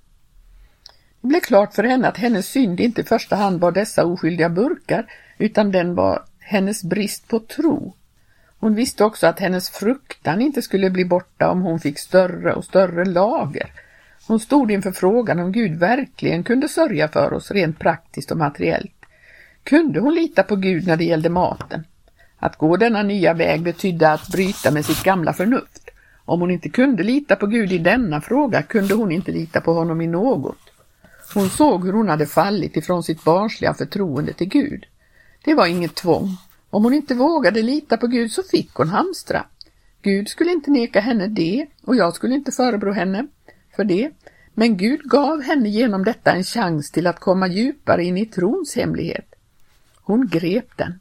Det 1.21 1.29
blev 1.29 1.41
klart 1.41 1.75
för 1.75 1.85
henne 1.85 2.09
att 2.09 2.17
hennes 2.17 2.47
synd 2.47 2.81
inte 2.81 3.01
i 3.01 3.05
första 3.05 3.37
hand 3.37 3.61
var 3.61 3.73
dessa 3.73 4.05
oskyldiga 4.05 4.49
burkar, 4.49 5.07
utan 5.39 5.71
den 5.71 5.95
var 5.95 6.25
hennes 6.39 6.85
brist 6.85 7.29
på 7.29 7.39
tro. 7.39 7.95
Hon 8.59 8.75
visste 8.75 9.05
också 9.05 9.27
att 9.27 9.41
hennes 9.41 9.71
fruktan 9.71 10.41
inte 10.41 10.63
skulle 10.63 10.91
bli 10.91 11.05
borta 11.05 11.51
om 11.51 11.63
hon 11.63 11.81
fick 11.81 11.99
större 11.99 12.55
och 12.55 12.65
större 12.65 13.05
lager. 13.05 13.73
Hon 14.27 14.41
stod 14.41 14.71
inför 14.71 14.93
frågan 14.93 15.39
om 15.39 15.53
Gud 15.53 15.79
verkligen 15.79 16.45
kunde 16.45 16.69
sörja 16.69 17.09
för 17.09 17.33
oss 17.33 17.51
rent 17.51 17.79
praktiskt 17.79 18.31
och 18.31 18.39
materiellt. 18.39 19.00
Kunde 19.65 20.01
hon 20.01 20.15
lita 20.15 20.43
på 20.43 20.57
Gud 20.57 20.87
när 20.87 20.97
det 20.97 21.05
gällde 21.05 21.29
maten? 21.29 21.85
Att 22.39 22.57
gå 22.57 22.77
denna 22.77 23.03
nya 23.03 23.35
väg 23.35 23.63
betydde 23.63 24.13
att 24.13 24.29
bryta 24.29 24.71
med 24.71 24.85
sitt 24.85 25.03
gamla 25.03 25.33
förnuft. 25.33 25.91
Om 26.25 26.41
hon 26.41 26.51
inte 26.51 26.69
kunde 26.69 27.03
lita 27.03 27.37
på 27.37 27.47
Gud 27.47 27.73
i 27.73 27.79
denna 27.79 28.21
fråga 28.21 28.63
kunde 28.63 28.95
hon 28.95 29.13
inte 29.13 29.33
lita 29.33 29.61
på 29.61 29.73
honom 29.73 30.01
i 30.01 30.07
något. 30.07 30.71
Hon 31.35 31.51
såg 31.51 31.85
hur 31.85 31.93
hon 31.93 32.09
hade 32.09 32.27
fallit 32.27 32.77
ifrån 32.77 33.03
sitt 33.03 33.25
barnsliga 33.25 33.75
förtroende 33.75 34.33
till 34.33 34.49
Gud. 34.49 34.87
Det 35.45 35.55
var 35.55 35.67
inget 35.67 35.95
tvång. 35.95 36.29
Om 36.71 36.85
hon 36.85 36.95
inte 36.95 37.15
vågade 37.15 37.63
lita 37.63 37.97
på 37.97 38.07
Gud 38.07 38.33
så 38.33 38.43
fick 38.43 38.75
hon 38.75 38.89
hamstra. 38.89 39.45
Gud 40.03 40.29
skulle 40.29 40.53
inte 40.53 40.71
neka 40.71 41.01
henne 41.01 41.27
det 41.27 41.67
och 41.85 41.97
jag 41.97 42.15
skulle 42.15 42.35
inte 42.35 42.53
förebrå 42.53 42.93
henne 42.93 43.27
för 43.77 43.85
det. 43.85 44.11
Men 44.55 44.77
Gud 44.77 45.01
gav 45.03 45.43
henne 45.43 45.69
genom 45.69 46.05
detta 46.05 46.33
en 46.33 46.45
chans 46.45 46.91
till 46.91 47.07
att 47.07 47.21
komma 47.21 47.49
djupare 47.49 48.05
in 48.05 48.17
i 48.17 48.27
trons 48.27 48.77
hemlighet. 48.77 49.35
Hon 50.03 50.29
grep 50.29 50.77
den. 50.77 51.01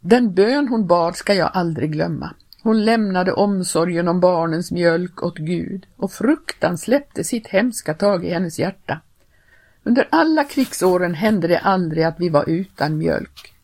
Den 0.00 0.34
bön 0.34 0.68
hon 0.68 0.86
bad 0.86 1.16
ska 1.16 1.34
jag 1.34 1.50
aldrig 1.54 1.92
glömma. 1.92 2.34
Hon 2.62 2.84
lämnade 2.84 3.32
omsorgen 3.32 4.08
om 4.08 4.20
barnens 4.20 4.70
mjölk 4.70 5.22
åt 5.22 5.38
Gud 5.38 5.86
och 5.96 6.12
fruktan 6.12 6.78
släppte 6.78 7.24
sitt 7.24 7.46
hemska 7.46 7.94
tag 7.94 8.24
i 8.24 8.30
hennes 8.30 8.58
hjärta. 8.58 9.00
Under 9.82 10.08
alla 10.10 10.44
krigsåren 10.44 11.14
hände 11.14 11.48
det 11.48 11.58
aldrig 11.58 12.04
att 12.04 12.20
vi 12.20 12.28
var 12.28 12.48
utan 12.48 12.98
mjölk. 12.98 13.54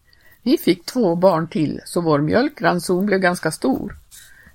Vi 0.43 0.59
fick 0.59 0.87
två 0.87 1.17
barn 1.17 1.49
till 1.49 1.81
så 1.85 2.01
vår 2.01 2.19
mjölkranson 2.19 3.07
blev 3.07 3.19
ganska 3.19 3.51
stor. 3.51 3.97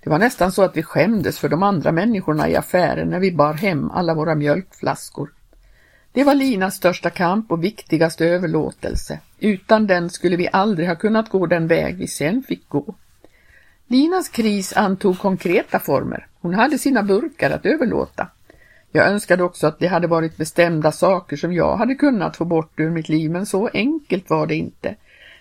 Det 0.04 0.10
var 0.10 0.20
nästan 0.20 0.52
så 0.52 0.64
att 0.64 0.78
vi 0.78 0.84
skämdes 0.84 1.40
för 1.40 1.50
de 1.50 1.64
andra 1.64 1.92
människorna 1.92 2.50
i 2.50 2.56
affären 2.56 3.10
när 3.10 3.20
vi 3.20 3.32
bar 3.32 3.54
hem 3.54 3.92
alla 3.92 4.14
våra 4.14 4.36
mjölkflaskor. 4.36 5.30
Det 6.16 6.24
var 6.24 6.36
Linas 6.36 6.76
största 6.76 7.10
kamp 7.10 7.52
och 7.52 7.64
viktigaste 7.64 8.26
överlåtelse. 8.26 9.20
Utan 9.40 9.88
den 9.88 10.10
skulle 10.10 10.36
vi 10.36 10.50
aldrig 10.52 10.88
ha 10.88 10.96
kunnat 10.96 11.30
gå 11.30 11.46
den 11.46 11.68
väg 11.68 11.96
vi 11.98 12.08
sen 12.08 12.44
fick 12.44 12.70
gå. 12.70 12.96
Linas 13.88 14.30
kris 14.30 14.74
antog 14.74 15.20
konkreta 15.20 15.80
former. 15.80 16.28
Hon 16.42 16.54
hade 16.54 16.78
sina 16.78 17.04
burkar 17.04 17.52
att 17.52 17.66
överlåta. 17.66 18.28
Jag 18.92 19.08
önskade 19.08 19.44
också 19.44 19.68
att 19.68 19.80
det 19.80 19.88
hade 19.88 20.08
varit 20.08 20.38
bestämda 20.38 20.92
saker 20.92 21.38
som 21.38 21.54
jag 21.54 21.78
hade 21.78 21.96
kunnat 21.96 22.38
få 22.38 22.46
bort 22.46 22.80
ur 22.80 22.90
mitt 22.90 23.10
liv, 23.10 23.32
men 23.32 23.46
så 23.46 23.70
enkelt 23.74 24.30
var 24.30 24.48
det 24.48 24.56
inte. 24.56 24.96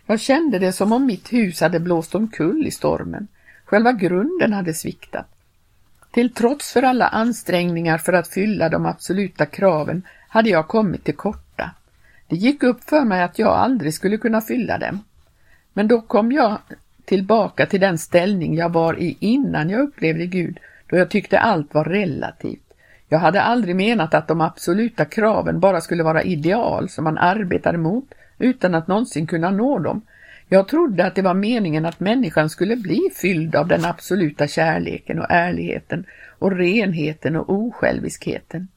Jag 0.07 0.21
kände 0.21 0.59
det 0.59 0.73
som 0.73 0.93
om 0.93 1.07
mitt 1.07 1.33
hus 1.33 1.61
hade 1.61 1.81
blåst 1.81 2.15
omkull 2.15 2.67
i 2.67 2.71
stormen. 2.71 3.29
Själva 3.65 3.93
grunden 3.93 4.53
hade 4.53 4.75
sviktat. 4.75 5.27
Till 6.13 6.35
trots 6.35 6.73
för 6.73 6.83
alla 6.83 7.09
ansträngningar 7.09 7.99
för 7.99 8.13
att 8.13 8.29
fylla 8.29 8.69
de 8.69 8.87
absoluta 8.87 9.47
kraven 9.47 10.03
hade 10.35 10.51
jag 10.51 10.69
kommit 10.69 11.05
till 11.05 11.17
korta. 11.17 11.71
Det 12.29 12.37
gick 12.37 12.63
upp 12.63 12.85
för 12.85 13.05
mig 13.05 13.23
att 13.23 13.39
jag 13.39 13.49
aldrig 13.49 13.95
skulle 13.95 14.17
kunna 14.17 14.41
fylla 14.41 14.79
dem. 14.79 15.05
Men 15.73 15.89
då 15.89 16.01
kom 16.01 16.33
jag 16.33 16.59
tillbaka 17.05 17.67
till 17.67 17.81
den 17.81 17.99
ställning 17.99 18.55
jag 18.55 18.73
var 18.73 18.99
i 18.99 19.17
innan 19.21 19.71
jag 19.71 19.81
upplevde 19.81 20.27
Gud, 20.27 20.59
då 20.87 20.97
jag 20.97 21.11
tyckte 21.11 21.39
allt 21.39 21.75
var 21.75 21.85
relativt. 21.85 22.75
Jag 23.09 23.19
hade 23.19 23.43
aldrig 23.43 23.77
menat 23.77 24.15
att 24.15 24.29
de 24.29 24.41
absoluta 24.41 25.05
kraven 25.05 25.61
bara 25.61 25.81
skulle 25.81 26.03
vara 26.03 26.23
ideal 26.23 26.89
som 26.89 27.05
man 27.05 27.19
arbetade 27.19 27.79
mot 27.79 28.09
utan 28.39 28.75
att 28.75 28.89
någonsin 28.89 29.27
kunna 29.27 29.51
nå 29.51 29.79
dem. 29.79 30.03
Jag 30.49 30.69
trodde 30.69 31.07
att 31.07 31.15
det 31.15 31.23
var 31.23 31.35
meningen 31.35 31.87
att 31.87 32.01
människan 32.01 32.51
skulle 32.51 32.77
bli 32.77 33.01
fylld 33.15 33.57
av 33.57 33.69
den 33.69 33.85
absoluta 33.85 34.47
kärleken 34.47 35.19
och 35.19 35.31
ärligheten 35.31 36.05
och 36.39 36.53
renheten 36.53 37.37
och 37.37 37.51
osjälviskheten. 37.51 38.69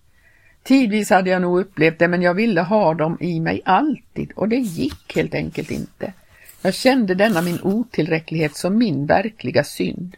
Tidvis 0.67 1.09
hade 1.09 1.29
jag 1.29 1.41
nog 1.41 1.59
upplevt 1.59 1.99
det 1.99 2.07
men 2.07 2.21
jag 2.21 2.33
ville 2.33 2.61
ha 2.61 2.93
dem 2.93 3.17
i 3.19 3.39
mig 3.39 3.61
alltid 3.65 4.31
och 4.31 4.49
det 4.49 4.55
gick 4.55 5.15
helt 5.15 5.33
enkelt 5.33 5.71
inte. 5.71 6.13
Jag 6.61 6.73
kände 6.73 7.15
denna 7.15 7.41
min 7.41 7.59
otillräcklighet 7.61 8.55
som 8.55 8.77
min 8.77 9.05
verkliga 9.05 9.63
synd. 9.63 10.17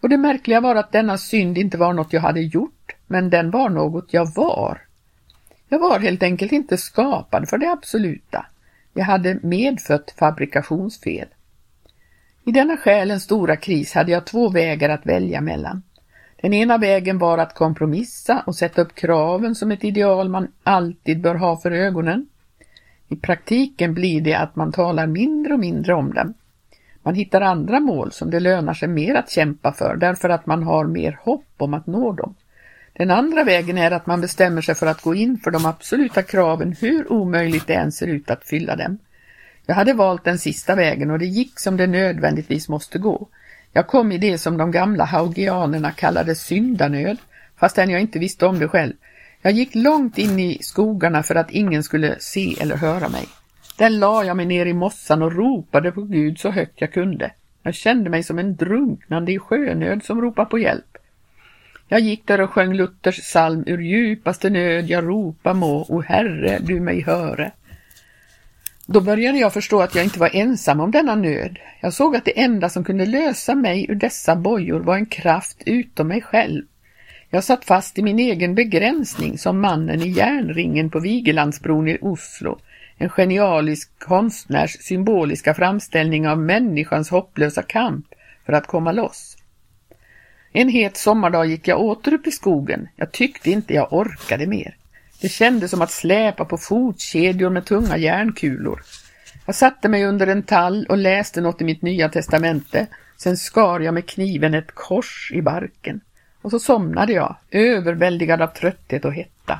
Och 0.00 0.08
det 0.08 0.16
märkliga 0.16 0.60
var 0.60 0.74
att 0.74 0.92
denna 0.92 1.18
synd 1.18 1.58
inte 1.58 1.78
var 1.78 1.92
något 1.92 2.12
jag 2.12 2.20
hade 2.20 2.40
gjort, 2.40 2.92
men 3.06 3.30
den 3.30 3.50
var 3.50 3.68
något 3.68 4.12
jag 4.12 4.34
var. 4.34 4.80
Jag 5.68 5.78
var 5.78 5.98
helt 5.98 6.22
enkelt 6.22 6.52
inte 6.52 6.76
skapad 6.76 7.48
för 7.48 7.58
det 7.58 7.70
absoluta. 7.70 8.46
Jag 8.94 9.04
hade 9.04 9.38
medfött 9.42 10.14
fabrikationsfel. 10.18 11.28
I 12.44 12.52
denna 12.52 12.76
själens 12.76 13.22
stora 13.22 13.56
kris 13.56 13.92
hade 13.92 14.12
jag 14.12 14.24
två 14.26 14.48
vägar 14.48 14.88
att 14.88 15.06
välja 15.06 15.40
mellan. 15.40 15.82
Den 16.42 16.52
ena 16.52 16.78
vägen 16.78 17.18
var 17.18 17.38
att 17.38 17.54
kompromissa 17.54 18.42
och 18.46 18.56
sätta 18.56 18.82
upp 18.82 18.94
kraven 18.94 19.54
som 19.54 19.72
ett 19.72 19.84
ideal 19.84 20.28
man 20.28 20.48
alltid 20.62 21.20
bör 21.20 21.34
ha 21.34 21.56
för 21.56 21.70
ögonen. 21.70 22.26
I 23.08 23.16
praktiken 23.16 23.94
blir 23.94 24.20
det 24.20 24.34
att 24.34 24.56
man 24.56 24.72
talar 24.72 25.06
mindre 25.06 25.52
och 25.52 25.60
mindre 25.60 25.94
om 25.94 26.14
dem. 26.14 26.34
Man 27.02 27.14
hittar 27.14 27.40
andra 27.40 27.80
mål 27.80 28.12
som 28.12 28.30
det 28.30 28.40
lönar 28.40 28.74
sig 28.74 28.88
mer 28.88 29.14
att 29.14 29.30
kämpa 29.30 29.72
för 29.72 29.96
därför 29.96 30.28
att 30.28 30.46
man 30.46 30.62
har 30.62 30.84
mer 30.84 31.18
hopp 31.22 31.54
om 31.56 31.74
att 31.74 31.86
nå 31.86 32.12
dem. 32.12 32.34
Den 32.92 33.10
andra 33.10 33.44
vägen 33.44 33.78
är 33.78 33.90
att 33.90 34.06
man 34.06 34.20
bestämmer 34.20 34.62
sig 34.62 34.74
för 34.74 34.86
att 34.86 35.02
gå 35.02 35.14
in 35.14 35.38
för 35.38 35.50
de 35.50 35.66
absoluta 35.66 36.22
kraven 36.22 36.76
hur 36.80 37.12
omöjligt 37.12 37.66
det 37.66 37.74
än 37.74 37.92
ser 37.92 38.06
ut 38.06 38.30
att 38.30 38.44
fylla 38.44 38.76
dem. 38.76 38.98
Jag 39.66 39.74
hade 39.74 39.92
valt 39.92 40.24
den 40.24 40.38
sista 40.38 40.74
vägen 40.74 41.10
och 41.10 41.18
det 41.18 41.26
gick 41.26 41.60
som 41.60 41.76
det 41.76 41.86
nödvändigtvis 41.86 42.68
måste 42.68 42.98
gå. 42.98 43.28
Jag 43.72 43.86
kom 43.86 44.12
i 44.12 44.18
det 44.18 44.38
som 44.38 44.56
de 44.56 44.70
gamla 44.70 45.04
haugianerna 45.04 45.90
kallade 45.90 46.34
syndanöd, 46.34 47.16
fastän 47.56 47.90
jag 47.90 48.00
inte 48.00 48.18
visste 48.18 48.46
om 48.46 48.58
det 48.58 48.68
själv. 48.68 48.92
Jag 49.42 49.52
gick 49.52 49.74
långt 49.74 50.18
in 50.18 50.38
i 50.38 50.58
skogarna 50.62 51.22
för 51.22 51.34
att 51.34 51.50
ingen 51.50 51.82
skulle 51.82 52.16
se 52.18 52.56
eller 52.60 52.76
höra 52.76 53.08
mig. 53.08 53.28
Där 53.78 53.90
la 53.90 54.24
jag 54.24 54.36
mig 54.36 54.46
ner 54.46 54.66
i 54.66 54.72
mossan 54.72 55.22
och 55.22 55.36
ropade 55.36 55.92
på 55.92 56.02
Gud 56.02 56.38
så 56.38 56.50
högt 56.50 56.80
jag 56.80 56.92
kunde. 56.92 57.30
Jag 57.62 57.74
kände 57.74 58.10
mig 58.10 58.22
som 58.22 58.38
en 58.38 58.56
drunknande 58.56 59.32
i 59.32 59.38
sjönöd 59.38 60.04
som 60.04 60.20
ropar 60.20 60.44
på 60.44 60.58
hjälp. 60.58 60.96
Jag 61.88 62.00
gick 62.00 62.26
där 62.26 62.40
och 62.40 62.50
sjöng 62.50 62.74
Luthers 62.74 63.20
psalm 63.20 63.64
Ur 63.66 63.78
djupaste 63.78 64.50
nöd 64.50 64.90
jag 64.90 65.04
ropa 65.04 65.54
må, 65.54 65.86
o 65.88 66.00
Herre, 66.00 66.58
du 66.62 66.80
mig 66.80 67.02
höre. 67.02 67.52
Då 68.92 69.00
började 69.00 69.38
jag 69.38 69.52
förstå 69.52 69.82
att 69.82 69.94
jag 69.94 70.04
inte 70.04 70.18
var 70.18 70.30
ensam 70.32 70.80
om 70.80 70.90
denna 70.90 71.14
nöd. 71.14 71.58
Jag 71.80 71.92
såg 71.92 72.16
att 72.16 72.24
det 72.24 72.40
enda 72.40 72.68
som 72.68 72.84
kunde 72.84 73.06
lösa 73.06 73.54
mig 73.54 73.86
ur 73.88 73.94
dessa 73.94 74.36
bojor 74.36 74.80
var 74.80 74.96
en 74.96 75.06
kraft 75.06 75.62
utom 75.66 76.08
mig 76.08 76.22
själv. 76.22 76.62
Jag 77.28 77.44
satt 77.44 77.64
fast 77.64 77.98
i 77.98 78.02
min 78.02 78.18
egen 78.18 78.54
begränsning 78.54 79.38
som 79.38 79.60
mannen 79.60 80.02
i 80.02 80.08
järnringen 80.08 80.90
på 80.90 81.00
Vigelandsbron 81.00 81.88
i 81.88 81.98
Oslo, 82.00 82.58
en 82.98 83.08
genialisk 83.08 83.98
konstnärs 83.98 84.76
symboliska 84.80 85.54
framställning 85.54 86.28
av 86.28 86.38
människans 86.38 87.10
hopplösa 87.10 87.62
kamp 87.62 88.06
för 88.46 88.52
att 88.52 88.66
komma 88.66 88.92
loss. 88.92 89.36
En 90.52 90.68
het 90.68 90.96
sommardag 90.96 91.46
gick 91.46 91.68
jag 91.68 91.80
åter 91.80 92.14
upp 92.14 92.26
i 92.26 92.30
skogen. 92.30 92.88
Jag 92.96 93.12
tyckte 93.12 93.50
inte 93.50 93.74
jag 93.74 93.92
orkade 93.92 94.46
mer. 94.46 94.76
Det 95.20 95.28
kändes 95.28 95.70
som 95.70 95.82
att 95.82 95.90
släpa 95.90 96.44
på 96.44 96.58
fotkedjor 96.58 97.50
med 97.50 97.66
tunga 97.66 97.96
järnkulor. 97.96 98.82
Jag 99.46 99.54
satte 99.54 99.88
mig 99.88 100.04
under 100.04 100.26
en 100.26 100.42
tall 100.42 100.86
och 100.88 100.98
läste 100.98 101.40
något 101.40 101.60
i 101.60 101.64
mitt 101.64 101.82
nya 101.82 102.08
testamente. 102.08 102.86
Sen 103.16 103.36
skar 103.36 103.80
jag 103.80 103.94
med 103.94 104.08
kniven 104.08 104.54
ett 104.54 104.74
kors 104.74 105.32
i 105.34 105.42
barken. 105.42 106.00
Och 106.42 106.50
så 106.50 106.58
somnade 106.58 107.12
jag, 107.12 107.36
överväldigad 107.50 108.42
av 108.42 108.46
trötthet 108.46 109.04
och 109.04 109.14
hetta. 109.14 109.58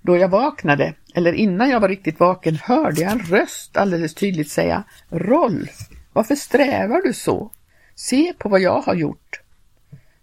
Då 0.00 0.16
jag 0.16 0.28
vaknade, 0.28 0.94
eller 1.14 1.32
innan 1.32 1.70
jag 1.70 1.80
var 1.80 1.88
riktigt 1.88 2.20
vaken, 2.20 2.56
hörde 2.56 3.00
jag 3.00 3.12
en 3.12 3.18
röst 3.18 3.76
alldeles 3.76 4.14
tydligt 4.14 4.50
säga 4.50 4.84
Rolf, 5.08 5.78
varför 6.12 6.34
strävar 6.34 7.02
du 7.02 7.12
så? 7.12 7.50
Se 7.94 8.32
på 8.38 8.48
vad 8.48 8.60
jag 8.60 8.80
har 8.80 8.94
gjort. 8.94 9.40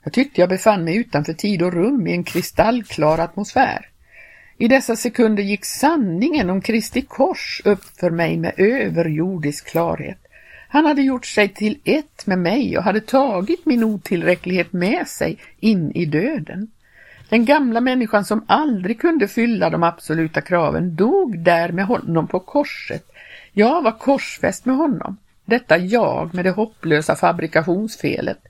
Jag 0.04 0.14
tyckte 0.14 0.42
jag 0.42 0.50
befann 0.50 0.84
mig 0.84 0.96
utanför 0.96 1.34
tid 1.34 1.62
och 1.62 1.74
rum 1.74 2.08
i 2.08 2.12
en 2.12 2.24
kristallklar 2.24 3.18
atmosfär. 3.18 3.90
I 4.62 4.68
dessa 4.68 4.96
sekunder 4.96 5.44
gick 5.44 5.66
sanningen 5.66 6.50
om 6.50 6.62
Kristi 6.62 7.02
kors 7.02 7.62
upp 7.66 7.84
för 7.84 8.10
mig 8.10 8.38
med 8.38 8.54
överjordisk 8.58 9.68
klarhet. 9.68 10.18
Han 10.70 10.86
hade 10.86 11.02
gjort 11.02 11.26
sig 11.26 11.50
till 11.50 11.80
ett 11.84 12.28
med 12.28 12.40
mig 12.40 12.78
och 12.78 12.84
hade 12.84 13.02
tagit 13.02 13.66
min 13.66 13.84
otillräcklighet 13.84 14.74
med 14.74 15.08
sig 15.08 15.38
in 15.60 15.92
i 15.92 16.06
döden. 16.06 16.68
Den 17.30 17.46
gamla 17.46 17.82
människan 17.82 18.26
som 18.26 18.46
aldrig 18.48 19.00
kunde 19.02 19.28
fylla 19.28 19.70
de 19.70 19.84
absoluta 19.84 20.42
kraven 20.42 20.96
dog 20.96 21.40
där 21.40 21.72
med 21.72 21.86
honom 21.86 22.28
på 22.28 22.40
korset. 22.40 23.12
Jag 23.54 23.82
var 23.82 23.92
korsfäst 23.92 24.66
med 24.66 24.76
honom. 24.76 25.18
Detta 25.46 25.78
jag 25.78 26.34
med 26.34 26.46
det 26.46 26.52
hopplösa 26.52 27.16
fabrikationsfelet. 27.16 28.49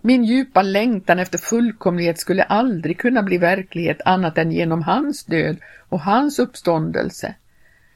Min 0.00 0.24
djupa 0.24 0.62
längtan 0.62 1.18
efter 1.18 1.38
fullkomlighet 1.38 2.18
skulle 2.18 2.42
aldrig 2.42 2.98
kunna 2.98 3.22
bli 3.22 3.38
verklighet 3.38 4.00
annat 4.04 4.38
än 4.38 4.52
genom 4.52 4.82
hans 4.82 5.24
död 5.24 5.56
och 5.88 6.00
hans 6.00 6.38
uppståndelse. 6.38 7.34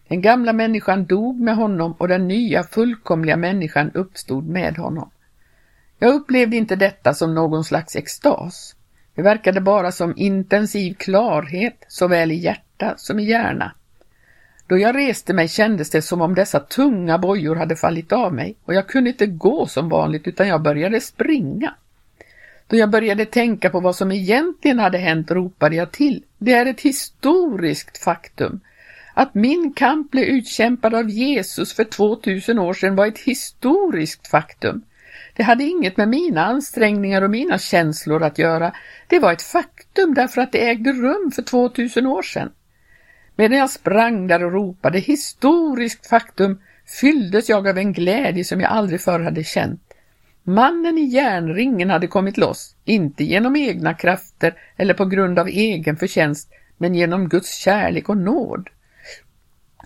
Den 0.08 0.22
gamla 0.22 0.52
människan 0.52 1.04
dog 1.04 1.40
med 1.40 1.56
honom 1.56 1.92
och 1.92 2.08
den 2.08 2.28
nya 2.28 2.62
fullkomliga 2.62 3.36
människan 3.36 3.90
uppstod 3.94 4.48
med 4.48 4.76
honom. 4.76 5.10
Jag 5.98 6.14
upplevde 6.14 6.56
inte 6.56 6.76
detta 6.76 7.14
som 7.14 7.34
någon 7.34 7.64
slags 7.64 7.96
extas. 7.96 8.76
Det 9.14 9.22
verkade 9.22 9.60
bara 9.60 9.92
som 9.92 10.14
intensiv 10.16 10.94
klarhet 10.94 11.84
såväl 11.88 12.32
i 12.32 12.34
hjärta 12.34 12.94
som 12.96 13.18
i 13.18 13.24
hjärna. 13.24 13.72
Då 14.66 14.78
jag 14.78 14.96
reste 14.96 15.32
mig 15.32 15.48
kändes 15.48 15.90
det 15.90 16.02
som 16.02 16.20
om 16.20 16.34
dessa 16.34 16.60
tunga 16.60 17.18
bojor 17.18 17.56
hade 17.56 17.76
fallit 17.76 18.12
av 18.12 18.34
mig 18.34 18.56
och 18.64 18.74
jag 18.74 18.88
kunde 18.88 19.10
inte 19.10 19.26
gå 19.26 19.66
som 19.66 19.88
vanligt 19.88 20.28
utan 20.28 20.48
jag 20.48 20.62
började 20.62 21.00
springa. 21.00 21.74
Då 22.68 22.76
jag 22.76 22.90
började 22.90 23.24
tänka 23.24 23.70
på 23.70 23.80
vad 23.80 23.96
som 23.96 24.12
egentligen 24.12 24.78
hade 24.78 24.98
hänt 24.98 25.30
ropade 25.30 25.76
jag 25.76 25.92
till. 25.92 26.22
Det 26.38 26.52
är 26.52 26.66
ett 26.66 26.80
historiskt 26.80 27.98
faktum. 27.98 28.60
Att 29.14 29.34
min 29.34 29.72
kamp 29.72 30.10
blev 30.10 30.24
utkämpad 30.24 30.94
av 30.94 31.10
Jesus 31.10 31.74
för 31.74 31.84
2000 31.84 32.58
år 32.58 32.74
sedan 32.74 32.96
var 32.96 33.06
ett 33.06 33.18
historiskt 33.18 34.26
faktum. 34.26 34.82
Det 35.36 35.42
hade 35.42 35.64
inget 35.64 35.96
med 35.96 36.08
mina 36.08 36.44
ansträngningar 36.44 37.22
och 37.22 37.30
mina 37.30 37.58
känslor 37.58 38.22
att 38.22 38.38
göra. 38.38 38.72
Det 39.06 39.18
var 39.18 39.32
ett 39.32 39.42
faktum 39.42 40.14
därför 40.14 40.40
att 40.40 40.52
det 40.52 40.68
ägde 40.68 40.92
rum 40.92 41.30
för 41.34 41.42
2000 41.42 42.06
år 42.06 42.22
sedan. 42.22 42.52
Medan 43.36 43.58
jag 43.58 43.70
sprang 43.70 44.26
där 44.26 44.44
och 44.44 44.52
ropade 44.52 44.98
historiskt 44.98 46.06
faktum 46.06 46.60
fylldes 47.00 47.48
jag 47.48 47.68
av 47.68 47.78
en 47.78 47.92
glädje 47.92 48.44
som 48.44 48.60
jag 48.60 48.70
aldrig 48.70 49.00
förr 49.00 49.20
hade 49.20 49.44
känt. 49.44 49.85
Mannen 50.48 50.98
i 50.98 51.04
järnringen 51.04 51.90
hade 51.90 52.06
kommit 52.06 52.36
loss, 52.36 52.76
inte 52.84 53.24
genom 53.24 53.56
egna 53.56 53.94
krafter 53.94 54.54
eller 54.76 54.94
på 54.94 55.04
grund 55.04 55.38
av 55.38 55.48
egen 55.48 55.96
förtjänst, 55.96 56.50
men 56.76 56.94
genom 56.94 57.28
Guds 57.28 57.56
kärlek 57.56 58.08
och 58.08 58.16
nåd. 58.16 58.68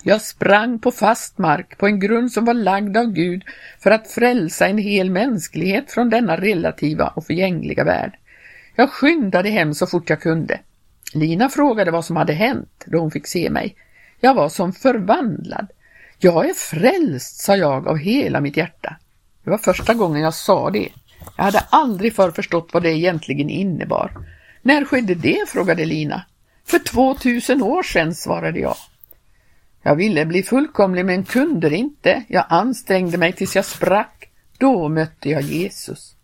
Jag 0.03 0.23
sprang 0.23 0.79
på 0.79 0.91
fast 0.91 1.39
mark, 1.39 1.79
på 1.79 1.87
en 1.87 2.01
grund 2.01 2.33
som 2.33 2.45
var 2.45 2.55
lagd 2.55 2.97
av 2.97 3.13
Gud 3.13 3.45
för 3.79 3.91
att 3.91 4.11
frälsa 4.11 4.69
en 4.69 4.79
hel 4.79 5.11
mänsklighet 5.11 5.91
från 5.91 6.11
denna 6.11 6.37
relativa 6.37 7.09
och 7.09 7.27
förgängliga 7.27 7.85
värld. 7.85 8.17
Jag 8.75 8.91
skyndade 8.91 9.49
hem 9.49 9.75
så 9.75 9.87
fort 9.87 10.11
jag 10.11 10.21
kunde. 10.21 10.61
Lina 11.15 11.49
frågade 11.49 11.91
vad 11.91 12.05
som 12.05 12.17
hade 12.17 12.33
hänt 12.33 12.85
då 12.87 12.99
hon 12.99 13.11
fick 13.11 13.27
se 13.27 13.51
mig. 13.51 13.77
Jag 14.21 14.35
var 14.35 14.49
som 14.49 14.73
förvandlad. 14.73 15.67
Jag 16.19 16.49
är 16.49 16.55
frälst, 16.55 17.41
sa 17.41 17.57
jag 17.57 17.89
av 17.89 17.97
hela 17.97 18.41
mitt 18.41 18.57
hjärta. 18.57 18.97
Det 19.45 19.51
var 19.51 19.59
första 19.59 19.95
gången 19.95 20.23
jag 20.23 20.35
sa 20.35 20.71
det. 20.71 20.89
Jag 21.37 21.45
hade 21.45 21.65
aldrig 21.71 22.15
förr 22.15 22.31
förstått 22.31 22.69
vad 22.73 22.83
det 22.83 22.91
egentligen 22.91 23.51
innebar. 23.51 24.13
När 24.63 24.85
skedde 24.85 25.15
det? 25.15 25.49
frågade 25.49 25.85
Lina. 25.85 26.23
För 26.67 26.79
2000 26.79 27.63
år 27.63 27.83
sedan, 27.83 28.15
svarade 28.15 28.59
jag. 28.59 28.77
Jag 29.83 29.97
ville 29.97 30.27
bli 30.27 30.43
fullkomlig 30.43 31.05
men 31.05 31.25
kunde 31.25 31.77
inte. 31.77 32.23
Jag 32.29 32.45
ansträngde 32.49 33.19
mig 33.19 33.33
tills 33.33 33.57
jag 33.57 33.65
sprack. 33.65 34.31
Då 34.59 34.89
mötte 34.89 35.31
jag 35.31 35.43
Jesus. 35.43 36.15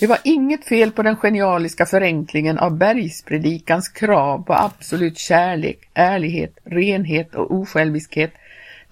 Det 0.00 0.06
var 0.06 0.18
inget 0.24 0.64
fel 0.64 0.92
på 0.92 1.02
den 1.02 1.16
genialiska 1.16 1.86
förenklingen 1.86 2.58
av 2.58 2.76
bergspredikans 2.76 3.88
krav 3.88 4.42
på 4.42 4.54
absolut 4.54 5.18
kärlek, 5.18 5.90
ärlighet, 5.94 6.58
renhet 6.64 7.34
och 7.34 7.54
osjälviskhet. 7.54 8.34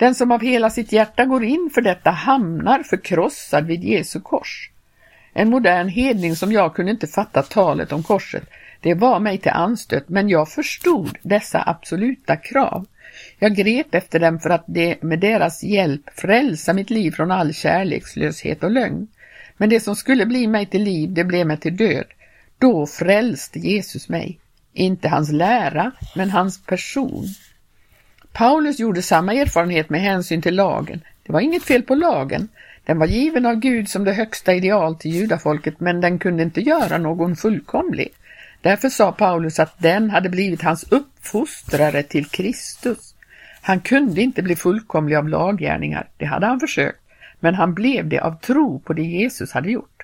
Den 0.00 0.14
som 0.14 0.32
av 0.32 0.40
hela 0.40 0.70
sitt 0.70 0.92
hjärta 0.92 1.24
går 1.24 1.44
in 1.44 1.70
för 1.74 1.80
detta 1.80 2.10
hamnar 2.10 2.82
förkrossad 2.82 3.66
vid 3.66 3.84
Jesu 3.84 4.20
kors. 4.20 4.70
En 5.32 5.50
modern 5.50 5.88
hedning 5.88 6.36
som 6.36 6.52
jag 6.52 6.74
kunde 6.74 6.90
inte 6.90 7.06
fatta 7.06 7.42
talet 7.42 7.92
om 7.92 8.02
korset. 8.02 8.42
Det 8.80 8.94
var 8.94 9.20
mig 9.20 9.38
till 9.38 9.50
anstöt, 9.50 10.08
men 10.08 10.28
jag 10.28 10.48
förstod 10.48 11.18
dessa 11.22 11.62
absoluta 11.66 12.36
krav. 12.36 12.86
Jag 13.38 13.56
grep 13.56 13.94
efter 13.94 14.20
dem 14.20 14.40
för 14.40 14.50
att 14.50 14.64
det 14.66 15.02
med 15.02 15.18
deras 15.18 15.62
hjälp 15.62 16.10
frälsa 16.16 16.72
mitt 16.72 16.90
liv 16.90 17.10
från 17.10 17.30
all 17.30 17.54
kärlekslöshet 17.54 18.64
och 18.64 18.70
lögn. 18.70 19.08
Men 19.56 19.68
det 19.68 19.80
som 19.80 19.96
skulle 19.96 20.26
bli 20.26 20.46
mig 20.46 20.66
till 20.66 20.82
liv, 20.82 21.12
det 21.12 21.24
blev 21.24 21.46
mig 21.46 21.56
till 21.56 21.76
död. 21.76 22.06
Då 22.58 22.86
frälste 22.86 23.58
Jesus 23.58 24.08
mig. 24.08 24.38
Inte 24.72 25.08
hans 25.08 25.32
lära, 25.32 25.92
men 26.14 26.30
hans 26.30 26.64
person. 26.64 27.26
Paulus 28.32 28.78
gjorde 28.78 29.02
samma 29.02 29.34
erfarenhet 29.34 29.90
med 29.90 30.00
hänsyn 30.00 30.42
till 30.42 30.54
lagen. 30.54 31.00
Det 31.22 31.32
var 31.32 31.40
inget 31.40 31.62
fel 31.62 31.82
på 31.82 31.94
lagen. 31.94 32.48
Den 32.84 32.98
var 32.98 33.06
given 33.06 33.46
av 33.46 33.54
Gud 33.54 33.88
som 33.88 34.04
det 34.04 34.12
högsta 34.12 34.54
ideal 34.54 34.96
till 34.96 35.10
judafolket, 35.10 35.80
men 35.80 36.00
den 36.00 36.18
kunde 36.18 36.42
inte 36.42 36.60
göra 36.60 36.98
någon 36.98 37.36
fullkomlig. 37.36 38.08
Därför 38.60 38.88
sa 38.88 39.12
Paulus 39.12 39.58
att 39.58 39.78
den 39.78 40.10
hade 40.10 40.28
blivit 40.28 40.62
hans 40.62 40.84
uppfostrare 40.92 42.02
till 42.02 42.26
Kristus. 42.26 43.14
Han 43.60 43.80
kunde 43.80 44.22
inte 44.22 44.42
bli 44.42 44.56
fullkomlig 44.56 45.16
av 45.16 45.28
laggärningar, 45.28 46.08
det 46.16 46.24
hade 46.24 46.46
han 46.46 46.60
försökt, 46.60 47.00
men 47.40 47.54
han 47.54 47.74
blev 47.74 48.08
det 48.08 48.20
av 48.20 48.40
tro 48.40 48.78
på 48.78 48.92
det 48.92 49.02
Jesus 49.02 49.52
hade 49.52 49.70
gjort. 49.70 50.02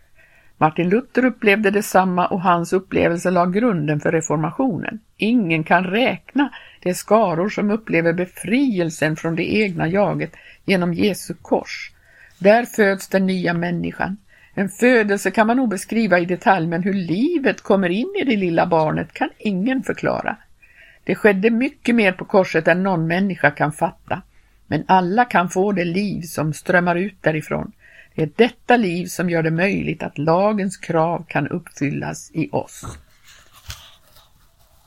Martin 0.59 0.89
Luther 0.89 1.25
upplevde 1.25 1.71
detsamma 1.71 2.27
och 2.27 2.41
hans 2.41 2.73
upplevelse 2.73 3.31
la 3.31 3.47
grunden 3.47 4.01
för 4.01 4.13
reformationen. 4.13 5.01
Ingen 5.17 5.65
kan 5.65 5.85
räkna 5.85 6.51
de 6.83 6.95
skaror 6.95 7.49
som 7.49 7.71
upplever 7.71 8.13
befrielsen 8.13 9.17
från 9.17 9.37
det 9.37 9.55
egna 9.55 9.89
jaget 9.89 10.33
genom 10.65 10.95
Jesu 10.95 11.35
kors. 11.43 11.93
Där 12.39 12.65
föds 12.65 13.09
den 13.09 13.27
nya 13.27 13.55
människan. 13.55 14.17
En 14.55 14.69
födelse 14.69 15.31
kan 15.31 15.47
man 15.47 15.57
nog 15.57 15.69
beskriva 15.69 16.19
i 16.19 16.25
detalj, 16.25 16.67
men 16.67 16.83
hur 16.83 16.95
livet 16.95 17.61
kommer 17.61 17.89
in 17.89 18.15
i 18.21 18.25
det 18.25 18.37
lilla 18.37 18.67
barnet 18.67 19.13
kan 19.13 19.31
ingen 19.39 19.83
förklara. 19.83 20.37
Det 21.05 21.15
skedde 21.15 21.51
mycket 21.51 21.95
mer 21.95 22.13
på 22.13 22.25
korset 22.25 22.69
än 22.69 22.83
någon 22.83 23.07
människa 23.07 23.51
kan 23.51 23.73
fatta. 23.73 24.23
Men 24.67 24.85
alla 24.89 25.25
kan 25.25 25.49
få 25.49 25.73
det 25.73 25.85
liv 25.85 26.23
som 26.23 26.53
strömmar 26.53 26.97
ut 26.97 27.17
därifrån. 27.21 27.73
Det 28.17 28.23
är 28.23 28.31
detta 28.37 28.77
liv 28.77 29.07
som 29.07 29.31
gör 29.31 29.43
det 29.43 29.51
möjligt 29.51 30.03
att 30.03 30.19
lagens 30.19 30.77
krav 30.77 31.25
kan 31.29 31.49
uppfyllas 31.49 32.31
i 32.35 32.49
oss. 32.53 32.85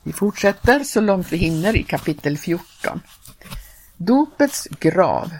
Vi 0.02 0.12
fortsätter 0.12 0.80
så 0.80 1.00
långt 1.00 1.32
vi 1.32 1.36
hinner 1.36 1.76
i 1.76 1.82
kapitel 1.82 2.38
14. 2.38 3.00
Dopets 3.96 4.68
grav. 4.80 5.30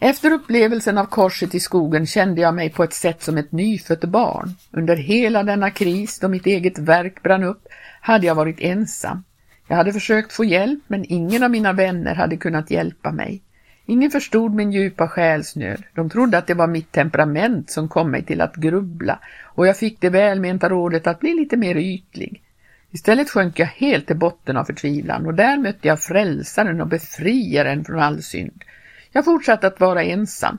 Efter 0.00 0.30
upplevelsen 0.32 0.98
av 0.98 1.04
korset 1.04 1.54
i 1.54 1.60
skogen 1.60 2.06
kände 2.06 2.40
jag 2.40 2.54
mig 2.54 2.70
på 2.70 2.84
ett 2.84 2.94
sätt 2.94 3.22
som 3.22 3.38
ett 3.38 3.52
nyfött 3.52 4.04
barn. 4.04 4.54
Under 4.70 4.96
hela 4.96 5.42
denna 5.42 5.70
kris, 5.70 6.18
då 6.18 6.28
mitt 6.28 6.46
eget 6.46 6.78
verk 6.78 7.22
brann 7.22 7.44
upp, 7.44 7.66
hade 8.00 8.26
jag 8.26 8.34
varit 8.34 8.60
ensam. 8.60 9.24
Jag 9.68 9.76
hade 9.76 9.92
försökt 9.92 10.32
få 10.32 10.44
hjälp, 10.44 10.80
men 10.86 11.04
ingen 11.04 11.42
av 11.42 11.50
mina 11.50 11.72
vänner 11.72 12.14
hade 12.14 12.36
kunnat 12.36 12.70
hjälpa 12.70 13.12
mig. 13.12 13.42
Ingen 13.86 14.10
förstod 14.10 14.54
min 14.54 14.72
djupa 14.72 15.08
själsnöd. 15.08 15.82
De 15.94 16.10
trodde 16.10 16.38
att 16.38 16.46
det 16.46 16.54
var 16.54 16.66
mitt 16.66 16.92
temperament 16.92 17.70
som 17.70 17.88
kom 17.88 18.10
mig 18.10 18.24
till 18.24 18.40
att 18.40 18.56
grubbla 18.56 19.18
och 19.42 19.66
jag 19.66 19.76
fick 19.76 20.00
det 20.00 20.10
välmenta 20.10 20.68
rådet 20.68 21.06
att 21.06 21.20
bli 21.20 21.34
lite 21.34 21.56
mer 21.56 21.76
ytlig. 21.76 22.42
Istället 22.90 23.30
sjönk 23.30 23.58
jag 23.58 23.66
helt 23.66 24.06
till 24.06 24.16
botten 24.16 24.56
av 24.56 24.64
förtvivlan 24.64 25.26
och 25.26 25.34
där 25.34 25.58
mötte 25.58 25.88
jag 25.88 26.00
frälsaren 26.00 26.80
och 26.80 26.86
befriaren 26.86 27.84
från 27.84 28.00
all 28.00 28.22
synd. 28.22 28.64
Jag 29.12 29.24
fortsatte 29.24 29.66
att 29.66 29.80
vara 29.80 30.02
ensam. 30.02 30.58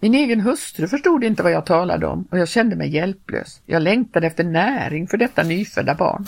Min 0.00 0.14
egen 0.14 0.40
hustru 0.40 0.88
förstod 0.88 1.24
inte 1.24 1.42
vad 1.42 1.52
jag 1.52 1.66
talade 1.66 2.06
om 2.06 2.28
och 2.30 2.38
jag 2.38 2.48
kände 2.48 2.76
mig 2.76 2.88
hjälplös. 2.88 3.60
Jag 3.66 3.82
längtade 3.82 4.26
efter 4.26 4.44
näring 4.44 5.06
för 5.06 5.16
detta 5.16 5.42
nyfödda 5.42 5.94
barn. 5.94 6.26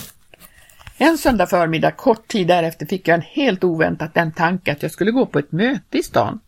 En 1.05 1.19
söndag 1.19 1.47
förmiddag 1.47 1.91
kort 1.91 2.29
tid 2.29 2.47
därefter 2.47 2.87
fick 2.87 3.09
jag 3.09 3.15
en 3.15 3.23
helt 3.23 3.65
oväntat 3.65 4.15
den 4.15 4.33
tanke 4.33 4.73
att 4.73 4.83
jag 4.83 4.91
skulle 4.91 5.11
gå 5.11 5.27
på 5.27 5.39
ett 5.39 5.53
möte 5.53 5.99
i 5.99 6.03
stan. 6.03 6.41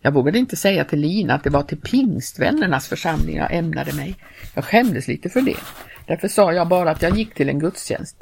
Jag 0.00 0.12
vågade 0.12 0.38
inte 0.38 0.56
säga 0.56 0.84
till 0.84 1.00
Lina 1.00 1.34
att 1.34 1.44
det 1.44 1.50
var 1.50 1.62
till 1.62 1.80
pingstvännernas 1.80 2.88
församling 2.88 3.36
jag 3.36 3.54
ämnade 3.54 3.92
mig. 3.92 4.16
Jag 4.54 4.64
skämdes 4.64 5.08
lite 5.08 5.28
för 5.28 5.40
det. 5.40 5.56
Därför 6.06 6.28
sa 6.28 6.52
jag 6.52 6.68
bara 6.68 6.90
att 6.90 7.02
jag 7.02 7.18
gick 7.18 7.34
till 7.34 7.48
en 7.48 7.58
gudstjänst. 7.58 8.16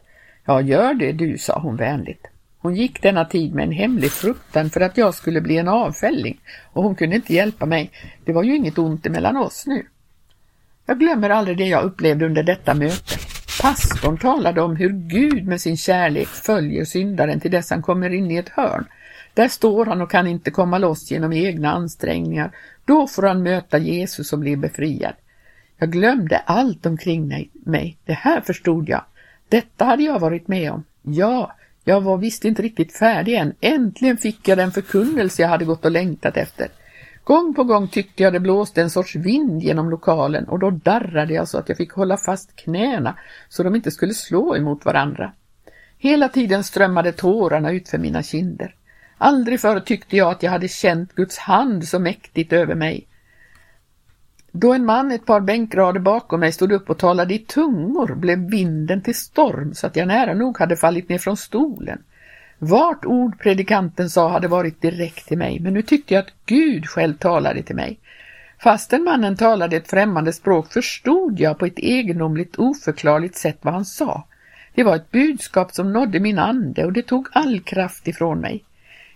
Ja, 0.44 0.60
gör 0.60 0.94
det 0.94 1.12
du, 1.12 1.38
sa 1.38 1.58
hon 1.58 1.76
vänligt. 1.76 2.26
Hon 2.58 2.76
gick 2.76 3.02
denna 3.02 3.24
tid 3.24 3.54
med 3.54 3.64
en 3.64 3.72
hemlig 3.72 4.10
fruktan 4.10 4.70
för 4.70 4.80
att 4.80 4.96
jag 4.96 5.14
skulle 5.14 5.40
bli 5.40 5.56
en 5.56 5.68
avfälling 5.68 6.40
och 6.72 6.82
hon 6.82 6.94
kunde 6.94 7.16
inte 7.16 7.34
hjälpa 7.34 7.66
mig. 7.66 7.90
Det 8.24 8.32
var 8.32 8.42
ju 8.42 8.56
inget 8.56 8.78
ont 8.78 9.06
emellan 9.06 9.36
oss 9.36 9.66
nu. 9.66 9.86
Jag 10.86 10.98
glömmer 10.98 11.30
aldrig 11.30 11.58
det 11.58 11.66
jag 11.66 11.84
upplevde 11.84 12.26
under 12.26 12.42
detta 12.42 12.74
möte. 12.74 13.29
Pastorn 13.60 14.18
talade 14.18 14.60
om 14.62 14.76
hur 14.76 14.88
Gud 14.88 15.46
med 15.46 15.60
sin 15.60 15.76
kärlek 15.76 16.28
följer 16.28 16.84
syndaren 16.84 17.40
till 17.40 17.50
dess 17.50 17.70
han 17.70 17.82
kommer 17.82 18.10
in 18.10 18.30
i 18.30 18.36
ett 18.36 18.48
hörn. 18.48 18.84
Där 19.34 19.48
står 19.48 19.86
han 19.86 20.00
och 20.00 20.10
kan 20.10 20.26
inte 20.26 20.50
komma 20.50 20.78
loss 20.78 21.10
genom 21.10 21.32
egna 21.32 21.72
ansträngningar. 21.72 22.50
Då 22.84 23.06
får 23.06 23.22
han 23.22 23.42
möta 23.42 23.78
Jesus 23.78 24.32
och 24.32 24.38
bli 24.38 24.56
befriad. 24.56 25.14
Jag 25.78 25.92
glömde 25.92 26.38
allt 26.38 26.86
omkring 26.86 27.48
mig. 27.64 27.96
Det 28.04 28.12
här 28.12 28.40
förstod 28.40 28.88
jag. 28.88 29.04
Detta 29.48 29.84
hade 29.84 30.02
jag 30.02 30.18
varit 30.18 30.48
med 30.48 30.72
om. 30.72 30.84
Ja, 31.02 31.52
jag 31.84 32.00
var 32.00 32.16
visst 32.16 32.44
inte 32.44 32.62
riktigt 32.62 32.92
färdig 32.92 33.34
än. 33.34 33.54
Äntligen 33.60 34.16
fick 34.16 34.48
jag 34.48 34.58
den 34.58 34.72
förkunnelse 34.72 35.42
jag 35.42 35.48
hade 35.48 35.64
gått 35.64 35.84
och 35.84 35.90
längtat 35.90 36.36
efter. 36.36 36.68
Gång 37.24 37.54
på 37.54 37.64
gång 37.64 37.88
tyckte 37.88 38.22
jag 38.22 38.32
det 38.32 38.40
blåste 38.40 38.82
en 38.82 38.90
sorts 38.90 39.16
vind 39.16 39.62
genom 39.62 39.90
lokalen 39.90 40.48
och 40.48 40.58
då 40.58 40.70
darrade 40.70 41.34
jag 41.34 41.48
så 41.48 41.58
att 41.58 41.68
jag 41.68 41.78
fick 41.78 41.92
hålla 41.92 42.16
fast 42.16 42.56
knäna 42.56 43.16
så 43.48 43.62
de 43.62 43.74
inte 43.74 43.90
skulle 43.90 44.14
slå 44.14 44.56
emot 44.56 44.84
varandra. 44.84 45.32
Hela 45.98 46.28
tiden 46.28 46.64
strömmade 46.64 47.12
tårarna 47.12 47.70
ut 47.70 47.88
för 47.88 47.98
mina 47.98 48.22
kinder. 48.22 48.74
Aldrig 49.18 49.60
förr 49.60 49.80
tyckte 49.80 50.16
jag 50.16 50.30
att 50.30 50.42
jag 50.42 50.50
hade 50.50 50.68
känt 50.68 51.14
Guds 51.14 51.38
hand 51.38 51.88
så 51.88 51.98
mäktigt 51.98 52.52
över 52.52 52.74
mig. 52.74 53.06
Då 54.52 54.72
en 54.72 54.84
man 54.84 55.12
ett 55.12 55.26
par 55.26 55.40
bänkrader 55.40 56.00
bakom 56.00 56.40
mig 56.40 56.52
stod 56.52 56.72
upp 56.72 56.90
och 56.90 56.98
talade 56.98 57.34
i 57.34 57.38
tungor 57.38 58.14
blev 58.14 58.38
vinden 58.50 59.02
till 59.02 59.14
storm 59.14 59.74
så 59.74 59.86
att 59.86 59.96
jag 59.96 60.08
nära 60.08 60.34
nog 60.34 60.58
hade 60.58 60.76
fallit 60.76 61.08
ner 61.08 61.18
från 61.18 61.36
stolen. 61.36 62.02
Vart 62.62 63.04
ord 63.04 63.38
predikanten 63.38 64.10
sa 64.10 64.28
hade 64.28 64.48
varit 64.48 64.82
direkt 64.82 65.26
till 65.28 65.38
mig, 65.38 65.60
men 65.60 65.74
nu 65.74 65.82
tyckte 65.82 66.14
jag 66.14 66.22
att 66.22 66.32
Gud 66.46 66.86
själv 66.86 67.14
talade 67.14 67.62
till 67.62 67.76
mig. 67.76 67.98
Fastän 68.58 69.04
mannen 69.04 69.36
talade 69.36 69.76
ett 69.76 69.90
främmande 69.90 70.32
språk 70.32 70.72
förstod 70.72 71.40
jag 71.40 71.58
på 71.58 71.66
ett 71.66 71.78
egendomligt 71.78 72.56
oförklarligt 72.56 73.36
sätt 73.36 73.58
vad 73.62 73.74
han 73.74 73.84
sa. 73.84 74.24
Det 74.74 74.82
var 74.82 74.96
ett 74.96 75.10
budskap 75.10 75.74
som 75.74 75.92
nådde 75.92 76.20
min 76.20 76.38
ande 76.38 76.84
och 76.84 76.92
det 76.92 77.02
tog 77.02 77.28
all 77.32 77.60
kraft 77.60 78.08
ifrån 78.08 78.40
mig. 78.40 78.64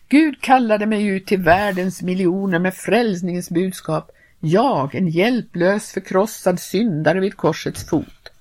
Gud 0.09 0.41
kallade 0.41 0.87
mig 0.87 1.07
ut 1.07 1.27
till 1.27 1.43
världens 1.43 2.03
miljoner 2.03 2.59
med 2.59 2.75
frälsningens 2.75 3.51
budskap. 3.51 4.11
Jag, 4.41 4.95
en 4.95 5.09
hjälplös, 5.09 5.93
förkrossad 5.93 6.61
syndare 6.61 7.21
vid 7.21 7.37
korsets 7.37 7.89
fot. 7.89 8.33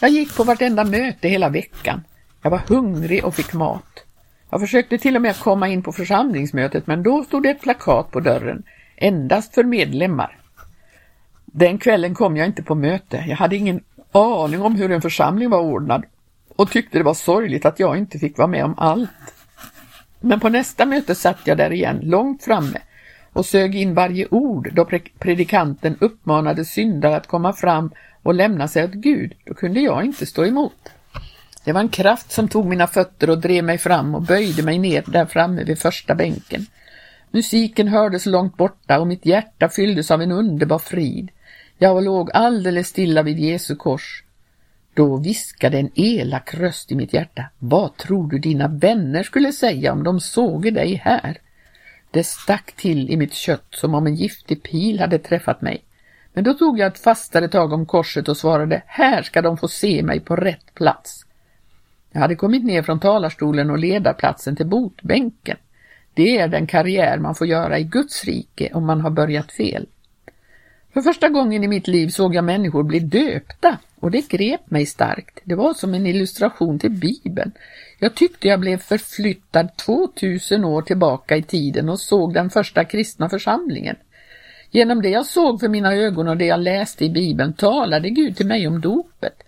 Jag 0.00 0.10
gick 0.10 0.36
på 0.36 0.44
vartenda 0.44 0.84
möte 0.84 1.28
hela 1.28 1.48
veckan. 1.48 2.04
Jag 2.42 2.50
var 2.50 2.62
hungrig 2.68 3.24
och 3.24 3.34
fick 3.34 3.52
mat. 3.52 4.04
Jag 4.52 4.60
försökte 4.60 4.98
till 4.98 5.16
och 5.16 5.22
med 5.22 5.36
komma 5.36 5.68
in 5.68 5.82
på 5.82 5.92
församlingsmötet 5.92 6.86
men 6.86 7.02
då 7.02 7.24
stod 7.24 7.42
det 7.42 7.50
ett 7.50 7.60
plakat 7.60 8.10
på 8.10 8.20
dörren, 8.20 8.62
endast 8.96 9.54
för 9.54 9.64
medlemmar. 9.64 10.38
Den 11.44 11.78
kvällen 11.78 12.14
kom 12.14 12.36
jag 12.36 12.46
inte 12.46 12.62
på 12.62 12.74
möte. 12.74 13.24
Jag 13.28 13.36
hade 13.36 13.56
ingen 13.56 13.80
aning 14.12 14.62
om 14.62 14.74
hur 14.74 14.90
en 14.90 15.02
församling 15.02 15.50
var 15.50 15.60
ordnad 15.60 16.04
och 16.56 16.70
tyckte 16.70 16.98
det 16.98 17.04
var 17.04 17.14
sorgligt 17.14 17.64
att 17.64 17.80
jag 17.80 17.98
inte 17.98 18.18
fick 18.18 18.38
vara 18.38 18.48
med 18.48 18.64
om 18.64 18.74
allt. 18.78 19.34
Men 20.20 20.40
på 20.40 20.48
nästa 20.48 20.86
möte 20.86 21.14
satt 21.14 21.40
jag 21.44 21.56
där 21.56 21.72
igen, 21.72 22.00
långt 22.02 22.44
framme 22.44 22.78
och 23.32 23.46
sög 23.46 23.74
in 23.74 23.94
varje 23.94 24.26
ord 24.30 24.70
då 24.72 24.88
predikanten 25.18 25.96
uppmanade 26.00 26.64
syndare 26.64 27.16
att 27.16 27.26
komma 27.26 27.52
fram 27.52 27.90
och 28.22 28.34
lämna 28.34 28.68
sig 28.68 28.84
åt 28.84 28.92
Gud. 28.92 29.34
Då 29.44 29.54
kunde 29.54 29.80
jag 29.80 30.04
inte 30.04 30.26
stå 30.26 30.46
emot. 30.46 30.92
Det 31.64 31.72
var 31.72 31.80
en 31.80 31.88
kraft 31.88 32.32
som 32.32 32.48
tog 32.48 32.66
mina 32.66 32.86
fötter 32.86 33.30
och 33.30 33.40
drev 33.40 33.64
mig 33.64 33.78
fram 33.78 34.14
och 34.14 34.22
böjde 34.22 34.62
mig 34.62 34.78
ner 34.78 35.04
där 35.06 35.26
framme 35.26 35.64
vid 35.64 35.78
första 35.78 36.14
bänken. 36.14 36.66
Musiken 37.30 37.88
hördes 37.88 38.26
långt 38.26 38.56
borta 38.56 39.00
och 39.00 39.06
mitt 39.06 39.26
hjärta 39.26 39.68
fylldes 39.68 40.10
av 40.10 40.22
en 40.22 40.32
underbar 40.32 40.78
frid. 40.78 41.30
Jag 41.78 42.04
låg 42.04 42.30
alldeles 42.34 42.88
stilla 42.88 43.22
vid 43.22 43.38
Jesu 43.38 43.76
kors. 43.76 44.24
Då 44.94 45.16
viskade 45.16 45.78
en 45.78 45.90
elak 45.94 46.54
röst 46.54 46.92
i 46.92 46.94
mitt 46.94 47.12
hjärta. 47.12 47.44
Vad 47.58 47.96
tror 47.96 48.30
du 48.30 48.38
dina 48.38 48.68
vänner 48.68 49.22
skulle 49.22 49.52
säga 49.52 49.92
om 49.92 50.02
de 50.02 50.20
såg 50.20 50.74
dig 50.74 50.94
här? 51.04 51.38
Det 52.10 52.24
stack 52.24 52.72
till 52.72 53.10
i 53.10 53.16
mitt 53.16 53.34
kött 53.34 53.66
som 53.70 53.94
om 53.94 54.06
en 54.06 54.14
giftig 54.14 54.62
pil 54.62 55.00
hade 55.00 55.18
träffat 55.18 55.62
mig. 55.62 55.84
Men 56.32 56.44
då 56.44 56.54
tog 56.54 56.78
jag 56.78 56.86
ett 56.86 56.98
fastare 56.98 57.48
tag 57.48 57.72
om 57.72 57.86
korset 57.86 58.28
och 58.28 58.36
svarade, 58.36 58.82
här 58.86 59.22
ska 59.22 59.42
de 59.42 59.56
få 59.56 59.68
se 59.68 60.02
mig 60.02 60.20
på 60.20 60.36
rätt 60.36 60.74
plats. 60.74 61.26
Jag 62.12 62.20
hade 62.20 62.34
kommit 62.34 62.64
ner 62.64 62.82
från 62.82 63.00
talarstolen 63.00 63.70
och 63.70 63.78
ledarplatsen 63.78 64.56
till 64.56 64.66
botbänken. 64.66 65.56
Det 66.14 66.38
är 66.38 66.48
den 66.48 66.66
karriär 66.66 67.18
man 67.18 67.34
får 67.34 67.46
göra 67.46 67.78
i 67.78 67.84
Guds 67.84 68.24
rike 68.24 68.70
om 68.74 68.86
man 68.86 69.00
har 69.00 69.10
börjat 69.10 69.52
fel. 69.52 69.86
För 70.92 71.00
första 71.00 71.28
gången 71.28 71.64
i 71.64 71.68
mitt 71.68 71.88
liv 71.88 72.08
såg 72.08 72.34
jag 72.34 72.44
människor 72.44 72.82
bli 72.82 72.98
döpta 72.98 73.78
och 74.00 74.10
det 74.10 74.28
grep 74.28 74.70
mig 74.70 74.86
starkt. 74.86 75.40
Det 75.44 75.54
var 75.54 75.74
som 75.74 75.94
en 75.94 76.06
illustration 76.06 76.78
till 76.78 76.90
Bibeln. 76.90 77.52
Jag 77.98 78.14
tyckte 78.14 78.48
jag 78.48 78.60
blev 78.60 78.76
förflyttad 78.76 79.76
2000 79.76 80.64
år 80.64 80.82
tillbaka 80.82 81.36
i 81.36 81.42
tiden 81.42 81.88
och 81.88 82.00
såg 82.00 82.34
den 82.34 82.50
första 82.50 82.84
kristna 82.84 83.28
församlingen. 83.28 83.96
Genom 84.70 85.02
det 85.02 85.08
jag 85.08 85.26
såg 85.26 85.60
för 85.60 85.68
mina 85.68 85.94
ögon 85.94 86.28
och 86.28 86.36
det 86.36 86.46
jag 86.46 86.60
läste 86.60 87.04
i 87.04 87.10
Bibeln 87.10 87.52
talade 87.52 88.10
Gud 88.10 88.36
till 88.36 88.46
mig 88.46 88.68
om 88.68 88.80
dopet. 88.80 89.42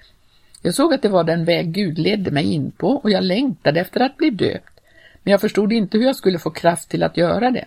Jag 0.65 0.75
såg 0.75 0.95
att 0.95 1.03
det 1.03 1.09
var 1.09 1.25
den 1.25 1.45
väg 1.45 1.73
Gud 1.73 1.99
ledde 1.99 2.31
mig 2.31 2.53
in 2.53 2.71
på 2.71 2.89
och 2.89 3.11
jag 3.11 3.25
längtade 3.25 3.81
efter 3.81 4.01
att 4.01 4.17
bli 4.17 4.31
döpt. 4.31 4.81
Men 5.23 5.31
jag 5.31 5.41
förstod 5.41 5.73
inte 5.73 5.99
hur 5.99 6.05
jag 6.05 6.17
skulle 6.17 6.39
få 6.39 6.51
kraft 6.51 6.89
till 6.89 7.03
att 7.03 7.17
göra 7.17 7.51
det. 7.51 7.65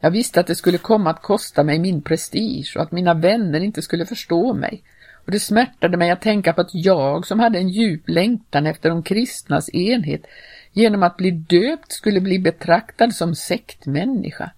Jag 0.00 0.10
visste 0.10 0.40
att 0.40 0.46
det 0.46 0.54
skulle 0.54 0.78
komma 0.78 1.10
att 1.10 1.22
kosta 1.22 1.62
mig 1.62 1.78
min 1.78 2.02
prestige 2.02 2.72
och 2.76 2.82
att 2.82 2.92
mina 2.92 3.14
vänner 3.14 3.60
inte 3.60 3.82
skulle 3.82 4.06
förstå 4.06 4.54
mig. 4.54 4.82
Och 5.24 5.30
det 5.32 5.40
smärtade 5.40 5.96
mig 5.96 6.10
att 6.10 6.20
tänka 6.20 6.52
på 6.52 6.60
att 6.60 6.74
jag, 6.74 7.26
som 7.26 7.40
hade 7.40 7.58
en 7.58 7.68
djup 7.68 8.08
längtan 8.08 8.66
efter 8.66 8.88
de 8.88 9.02
kristnas 9.02 9.74
enhet, 9.74 10.26
genom 10.72 11.02
att 11.02 11.16
bli 11.16 11.30
döpt 11.30 11.92
skulle 11.92 12.20
bli 12.20 12.38
betraktad 12.38 13.14
som 13.14 13.34
sektmänniska. 13.34 14.50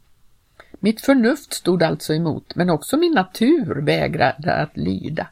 Mitt 0.80 1.00
förnuft 1.00 1.52
stod 1.52 1.82
alltså 1.82 2.14
emot, 2.14 2.54
men 2.54 2.70
också 2.70 2.96
min 2.96 3.12
natur 3.12 3.82
vägrade 3.82 4.54
att 4.54 4.76
lyda. 4.76 5.26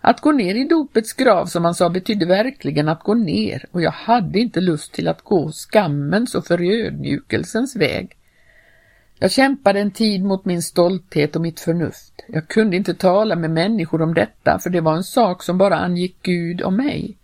Att 0.00 0.20
gå 0.20 0.32
ner 0.32 0.54
i 0.54 0.64
dopets 0.64 1.12
grav, 1.12 1.46
som 1.46 1.64
han 1.64 1.74
sa, 1.74 1.88
betydde 1.88 2.26
verkligen 2.26 2.88
att 2.88 3.02
gå 3.02 3.14
ner 3.14 3.64
och 3.70 3.82
jag 3.82 3.90
hade 3.90 4.38
inte 4.38 4.60
lust 4.60 4.92
till 4.92 5.08
att 5.08 5.22
gå 5.22 5.52
skammens 5.52 6.34
och 6.34 6.46
förödmjukelsens 6.46 7.76
väg. 7.76 8.16
Jag 9.18 9.30
kämpade 9.30 9.80
en 9.80 9.90
tid 9.90 10.24
mot 10.24 10.44
min 10.44 10.62
stolthet 10.62 11.36
och 11.36 11.42
mitt 11.42 11.60
förnuft. 11.60 12.24
Jag 12.28 12.48
kunde 12.48 12.76
inte 12.76 12.94
tala 12.94 13.36
med 13.36 13.50
människor 13.50 14.02
om 14.02 14.14
detta, 14.14 14.58
för 14.58 14.70
det 14.70 14.80
var 14.80 14.96
en 14.96 15.04
sak 15.04 15.42
som 15.42 15.58
bara 15.58 15.76
angick 15.76 16.16
Gud 16.22 16.60
och 16.60 16.72
mig. 16.72 17.16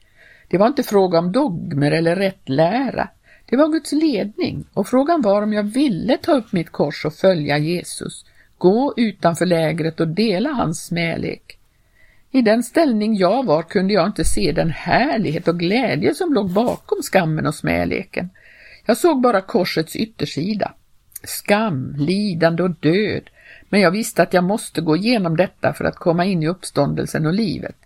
Det 0.49 0.59
var 0.59 0.67
inte 0.67 0.83
fråga 0.83 1.19
om 1.19 1.33
dogmer 1.33 1.91
eller 1.91 2.17
rätt 2.17 2.49
lära. 2.49 3.09
Det 3.47 3.57
var 3.57 3.69
Guds 3.69 3.93
ledning 3.93 4.65
och 4.75 4.87
frågan 4.87 5.23
var 5.23 5.43
om 5.43 5.53
jag 5.53 5.63
ville 5.63 6.17
ta 6.17 6.33
upp 6.33 6.53
mitt 6.53 6.71
kors 6.71 7.05
och 7.05 7.15
följa 7.15 7.59
Jesus, 7.59 8.25
gå 8.59 8.95
utanför 8.97 9.47
lägret 9.47 10.01
och 10.01 10.09
dela 10.09 10.51
hans 10.51 10.87
smälek. 10.87 11.59
I 12.31 12.43
den 12.43 12.63
ställning 12.63 13.17
jag 13.17 13.47
var 13.47 13.63
kunde 13.63 13.95
jag 13.95 14.07
inte 14.07 14.25
se 14.25 14.53
den 14.53 14.71
härlighet 14.71 15.49
och 15.49 15.59
glädje 15.59 16.15
som 16.15 16.35
låg 16.35 16.51
bakom 16.51 17.03
skammen 17.03 17.47
och 17.47 17.55
smäleken. 17.55 18.31
Jag 18.87 18.97
såg 18.97 19.21
bara 19.21 19.41
korsets 19.41 19.97
yttersida. 19.97 20.73
Skam, 21.25 21.95
lidande 21.99 22.63
och 22.63 22.71
död. 22.71 23.23
Men 23.69 23.81
jag 23.81 23.91
visste 23.91 24.23
att 24.23 24.35
jag 24.35 24.45
måste 24.45 24.81
gå 24.81 24.97
igenom 24.97 25.37
detta 25.37 25.73
för 25.73 25.85
att 25.85 25.97
komma 25.97 26.25
in 26.25 26.43
i 26.43 26.49
uppståndelsen 26.49 27.27
och 27.27 27.35
livet. 27.35 27.77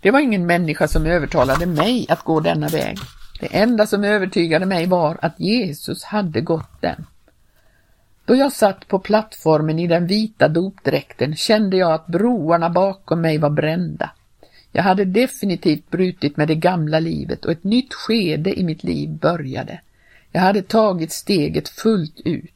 Det 0.00 0.10
var 0.10 0.20
ingen 0.20 0.46
människa 0.46 0.88
som 0.88 1.06
övertalade 1.06 1.66
mig 1.66 2.06
att 2.08 2.22
gå 2.22 2.40
denna 2.40 2.68
väg. 2.68 2.98
Det 3.40 3.56
enda 3.56 3.86
som 3.86 4.04
övertygade 4.04 4.66
mig 4.66 4.86
var 4.86 5.18
att 5.22 5.40
Jesus 5.40 6.04
hade 6.04 6.40
gått 6.40 6.80
den. 6.80 7.06
Då 8.28 8.36
jag 8.36 8.52
satt 8.52 8.88
på 8.88 8.98
plattformen 8.98 9.78
i 9.78 9.86
den 9.86 10.06
vita 10.06 10.48
dopdräkten 10.48 11.36
kände 11.36 11.76
jag 11.76 11.92
att 11.92 12.06
broarna 12.06 12.70
bakom 12.70 13.20
mig 13.20 13.38
var 13.38 13.50
brända. 13.50 14.10
Jag 14.72 14.82
hade 14.82 15.04
definitivt 15.04 15.90
brutit 15.90 16.36
med 16.36 16.48
det 16.48 16.54
gamla 16.54 17.00
livet 17.00 17.44
och 17.44 17.52
ett 17.52 17.64
nytt 17.64 17.94
skede 17.94 18.60
i 18.60 18.64
mitt 18.64 18.84
liv 18.84 19.10
började. 19.10 19.80
Jag 20.32 20.40
hade 20.40 20.62
tagit 20.62 21.12
steget 21.12 21.68
fullt 21.68 22.20
ut. 22.24 22.52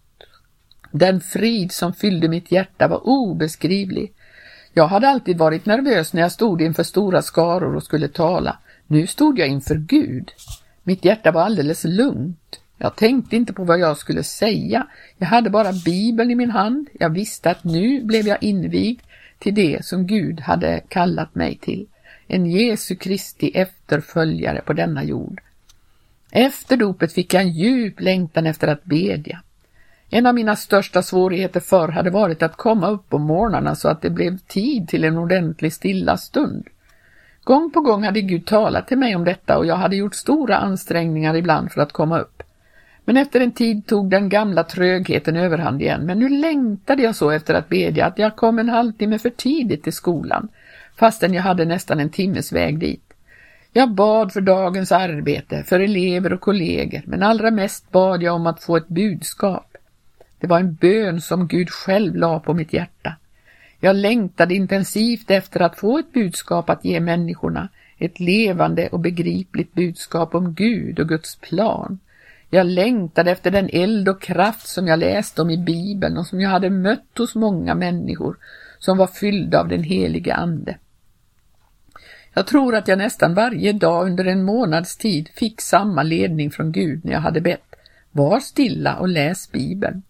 Den 0.91 1.21
frid 1.21 1.73
som 1.73 1.93
fyllde 1.95 2.29
mitt 2.29 2.53
hjärta 2.53 2.89
var 2.89 3.09
obeskrivlig. 3.09 4.13
Jag 4.73 4.87
hade 4.87 5.09
alltid 5.09 5.39
varit 5.39 5.67
nervös 5.67 6.13
när 6.13 6.23
jag 6.23 6.33
stod 6.33 6.63
inför 6.63 6.83
stora 6.83 7.23
skaror 7.23 7.77
och 7.77 7.83
skulle 7.83 8.09
tala. 8.09 8.59
Nu 8.87 9.07
stod 9.07 9.39
jag 9.39 9.49
inför 9.49 9.75
Gud. 9.75 10.33
Mitt 10.83 11.05
hjärta 11.05 11.31
var 11.31 11.43
alldeles 11.43 11.85
lugnt. 11.85 12.62
Jag 12.83 12.97
tänkte 12.97 13.37
inte 13.37 13.53
på 13.53 13.65
vad 13.65 13.79
jag 13.79 13.97
skulle 13.97 14.23
säga. 14.23 14.87
Jag 15.19 15.27
hade 15.27 15.51
bara 15.51 15.73
Bibeln 15.85 16.31
i 16.31 16.35
min 16.35 16.51
hand. 16.51 16.89
Jag 16.93 17.11
visste 17.11 17.51
att 17.51 17.65
nu 17.65 18.05
blev 18.05 18.27
jag 18.27 18.43
invigd 18.43 19.01
till 19.39 19.55
det 19.55 19.85
som 19.85 20.07
Gud 20.07 20.41
hade 20.41 20.81
kallat 20.89 21.35
mig 21.35 21.59
till. 21.59 21.87
En 22.27 22.47
Jesu 22.47 22.97
Kristi 22.97 23.51
efterföljare 23.55 24.61
på 24.61 24.73
denna 24.73 25.05
jord. 25.05 25.41
Efter 26.31 26.77
dopet 26.77 27.13
fick 27.13 27.35
jag 27.35 27.43
en 27.43 27.53
djup 27.53 28.01
längtan 28.01 28.47
efter 28.47 28.69
att 28.69 28.85
bedja. 28.85 29.43
En 30.11 30.27
av 30.27 30.35
mina 30.35 30.57
största 30.57 31.03
svårigheter 31.03 31.61
förr 31.61 31.89
hade 31.89 32.11
varit 32.11 32.43
att 32.43 32.57
komma 32.57 32.89
upp 32.89 33.09
på 33.09 33.19
morgnarna 33.19 33.75
så 33.75 33.89
att 33.89 34.03
det 34.03 34.11
blev 34.11 34.39
tid 34.39 34.89
till 34.89 35.05
en 35.05 35.19
ordentlig 35.19 35.73
stilla 35.73 36.17
stund. 36.17 36.67
Gång 37.45 37.71
på 37.71 37.81
gång 37.81 38.05
hade 38.05 38.21
Gud 38.21 38.47
talat 38.47 38.89
till 38.89 38.99
mig 38.99 39.17
om 39.17 39.25
detta 39.25 39.59
och 39.59 39.67
jag 39.67 39.77
hade 39.77 39.97
gjort 39.97 40.15
stora 40.15 40.57
ansträngningar 40.57 41.35
ibland 41.35 41.73
för 41.73 41.81
att 41.81 41.93
komma 41.93 42.19
upp. 42.19 42.43
Men 43.05 43.17
efter 43.17 43.41
en 43.41 43.53
tid 43.53 43.87
tog 43.87 44.11
den 44.11 44.29
gamla 44.29 44.65
trögheten 44.65 45.37
överhand 45.37 45.83
igen, 45.83 46.07
men 46.07 46.19
nu 46.19 46.29
längtade 46.29 47.03
jag 47.03 47.17
så 47.17 47.31
efter 47.31 47.55
att 47.55 47.69
bedja 47.69 48.07
att 48.07 48.19
jag 48.19 48.37
kom 48.37 48.59
en 48.59 48.69
halvtimme 48.69 49.19
för 49.19 49.31
tidigt 49.31 49.83
till 49.83 49.93
skolan, 49.93 50.49
fastän 50.97 51.35
jag 51.35 51.43
hade 51.43 51.65
nästan 51.65 52.01
en 52.01 52.11
timmes 52.11 52.53
väg 52.53 52.79
dit. 52.79 53.13
Jag 53.73 53.91
bad 53.91 54.33
för 54.33 54.41
dagens 54.41 54.93
arbete, 54.93 55.63
för 55.63 55.81
elever 55.81 56.33
och 56.33 56.41
kollegor, 56.41 57.03
men 57.05 57.23
allra 57.23 57.51
mest 57.51 57.91
bad 57.91 58.23
jag 58.23 58.35
om 58.35 58.47
att 58.47 58.63
få 58.63 58.77
ett 58.77 58.89
budskap. 58.89 59.77
Det 60.39 60.47
var 60.47 60.61
en 60.61 60.75
bön 60.75 61.21
som 61.21 61.49
Gud 61.49 61.71
själv 61.71 62.17
la 62.17 62.41
på 62.41 62.55
mitt 62.55 62.73
hjärta. 62.73 63.17
Jag 63.81 63.97
längtade 63.97 64.55
intensivt 64.55 65.31
efter 65.31 65.61
att 65.61 65.79
få 65.79 65.99
ett 65.99 66.13
budskap 66.13 66.71
att 66.71 66.85
ge 66.85 67.01
människorna, 67.01 67.69
ett 67.99 68.21
levande 68.21 68.89
och 68.89 69.01
begripligt 69.01 69.75
budskap 69.75 70.35
om 70.35 70.55
Gud 70.55 71.01
och 71.01 71.09
Guds 71.09 71.37
plan. 71.37 71.99
Jag 72.55 72.67
längtade 72.67 73.31
efter 73.31 73.51
den 73.51 73.69
eld 73.73 74.09
och 74.09 74.23
kraft 74.23 74.69
som 74.69 74.87
jag 74.87 74.99
läste 74.99 75.43
om 75.43 75.51
i 75.51 75.59
Bibeln 75.59 76.19
och 76.19 76.27
som 76.27 76.41
jag 76.41 76.51
hade 76.51 76.71
mött 76.71 77.19
hos 77.19 77.35
många 77.35 77.75
människor 77.75 78.37
som 78.79 78.99
var 78.99 79.07
fyllda 79.07 79.61
av 79.61 79.69
den 79.69 79.83
helige 79.83 80.35
Ande. 80.35 80.77
Jag 82.35 82.47
tror 82.47 82.75
att 82.75 82.89
jag 82.89 82.99
nästan 82.99 83.35
varje 83.35 83.73
dag 83.73 84.07
under 84.07 84.25
en 84.25 84.43
månads 84.43 84.97
tid 84.97 85.29
fick 85.35 85.61
samma 85.61 86.03
ledning 86.03 86.51
från 86.51 86.73
Gud 86.73 87.05
när 87.05 87.13
jag 87.13 87.21
hade 87.21 87.41
bett. 87.41 87.75
Var 88.11 88.41
stilla 88.41 88.97
och 88.97 89.09
läs 89.09 89.53
Bibeln. 89.53 90.03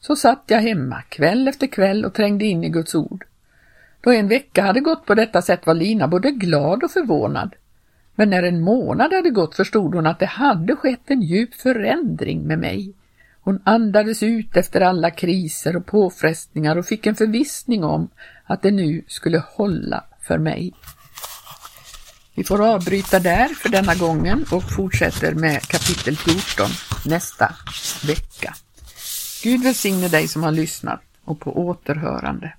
Så 0.00 0.16
satt 0.16 0.44
jag 0.46 0.60
hemma 0.60 1.02
kväll 1.02 1.48
efter 1.48 1.66
kväll 1.66 2.04
och 2.04 2.14
trängde 2.14 2.44
in 2.44 2.64
i 2.64 2.68
Guds 2.68 2.94
ord. 2.94 3.24
Då 4.00 4.12
en 4.12 4.28
vecka 4.28 4.62
hade 4.62 4.80
gått 4.80 5.06
på 5.06 5.14
detta 5.14 5.42
sätt 5.42 5.66
var 5.66 5.74
Lina 5.74 6.08
både 6.08 6.30
glad 6.30 6.84
och 6.84 6.90
förvånad. 6.90 7.54
Men 8.14 8.30
när 8.30 8.42
en 8.42 8.60
månad 8.60 9.12
hade 9.12 9.30
gått 9.30 9.54
förstod 9.54 9.94
hon 9.94 10.06
att 10.06 10.18
det 10.18 10.26
hade 10.26 10.76
skett 10.76 11.10
en 11.10 11.22
djup 11.22 11.54
förändring 11.54 12.46
med 12.46 12.58
mig. 12.58 12.94
Hon 13.40 13.62
andades 13.64 14.22
ut 14.22 14.56
efter 14.56 14.80
alla 14.80 15.10
kriser 15.10 15.76
och 15.76 15.86
påfrestningar 15.86 16.76
och 16.76 16.86
fick 16.86 17.06
en 17.06 17.14
förvissning 17.14 17.84
om 17.84 18.08
att 18.44 18.62
det 18.62 18.70
nu 18.70 19.04
skulle 19.06 19.42
hålla 19.56 20.04
för 20.20 20.38
mig. 20.38 20.72
Vi 22.34 22.44
får 22.44 22.66
avbryta 22.74 23.18
där 23.18 23.48
för 23.48 23.68
denna 23.68 23.94
gången 23.94 24.44
och 24.52 24.62
fortsätter 24.62 25.34
med 25.34 25.62
kapitel 25.62 26.16
14 26.16 26.66
nästa 27.06 27.54
vecka. 28.06 28.54
Gud 29.42 29.62
välsigne 29.62 30.08
dig 30.08 30.28
som 30.28 30.42
har 30.42 30.52
lyssnat 30.52 31.00
och 31.24 31.40
på 31.40 31.66
återhörande. 31.66 32.52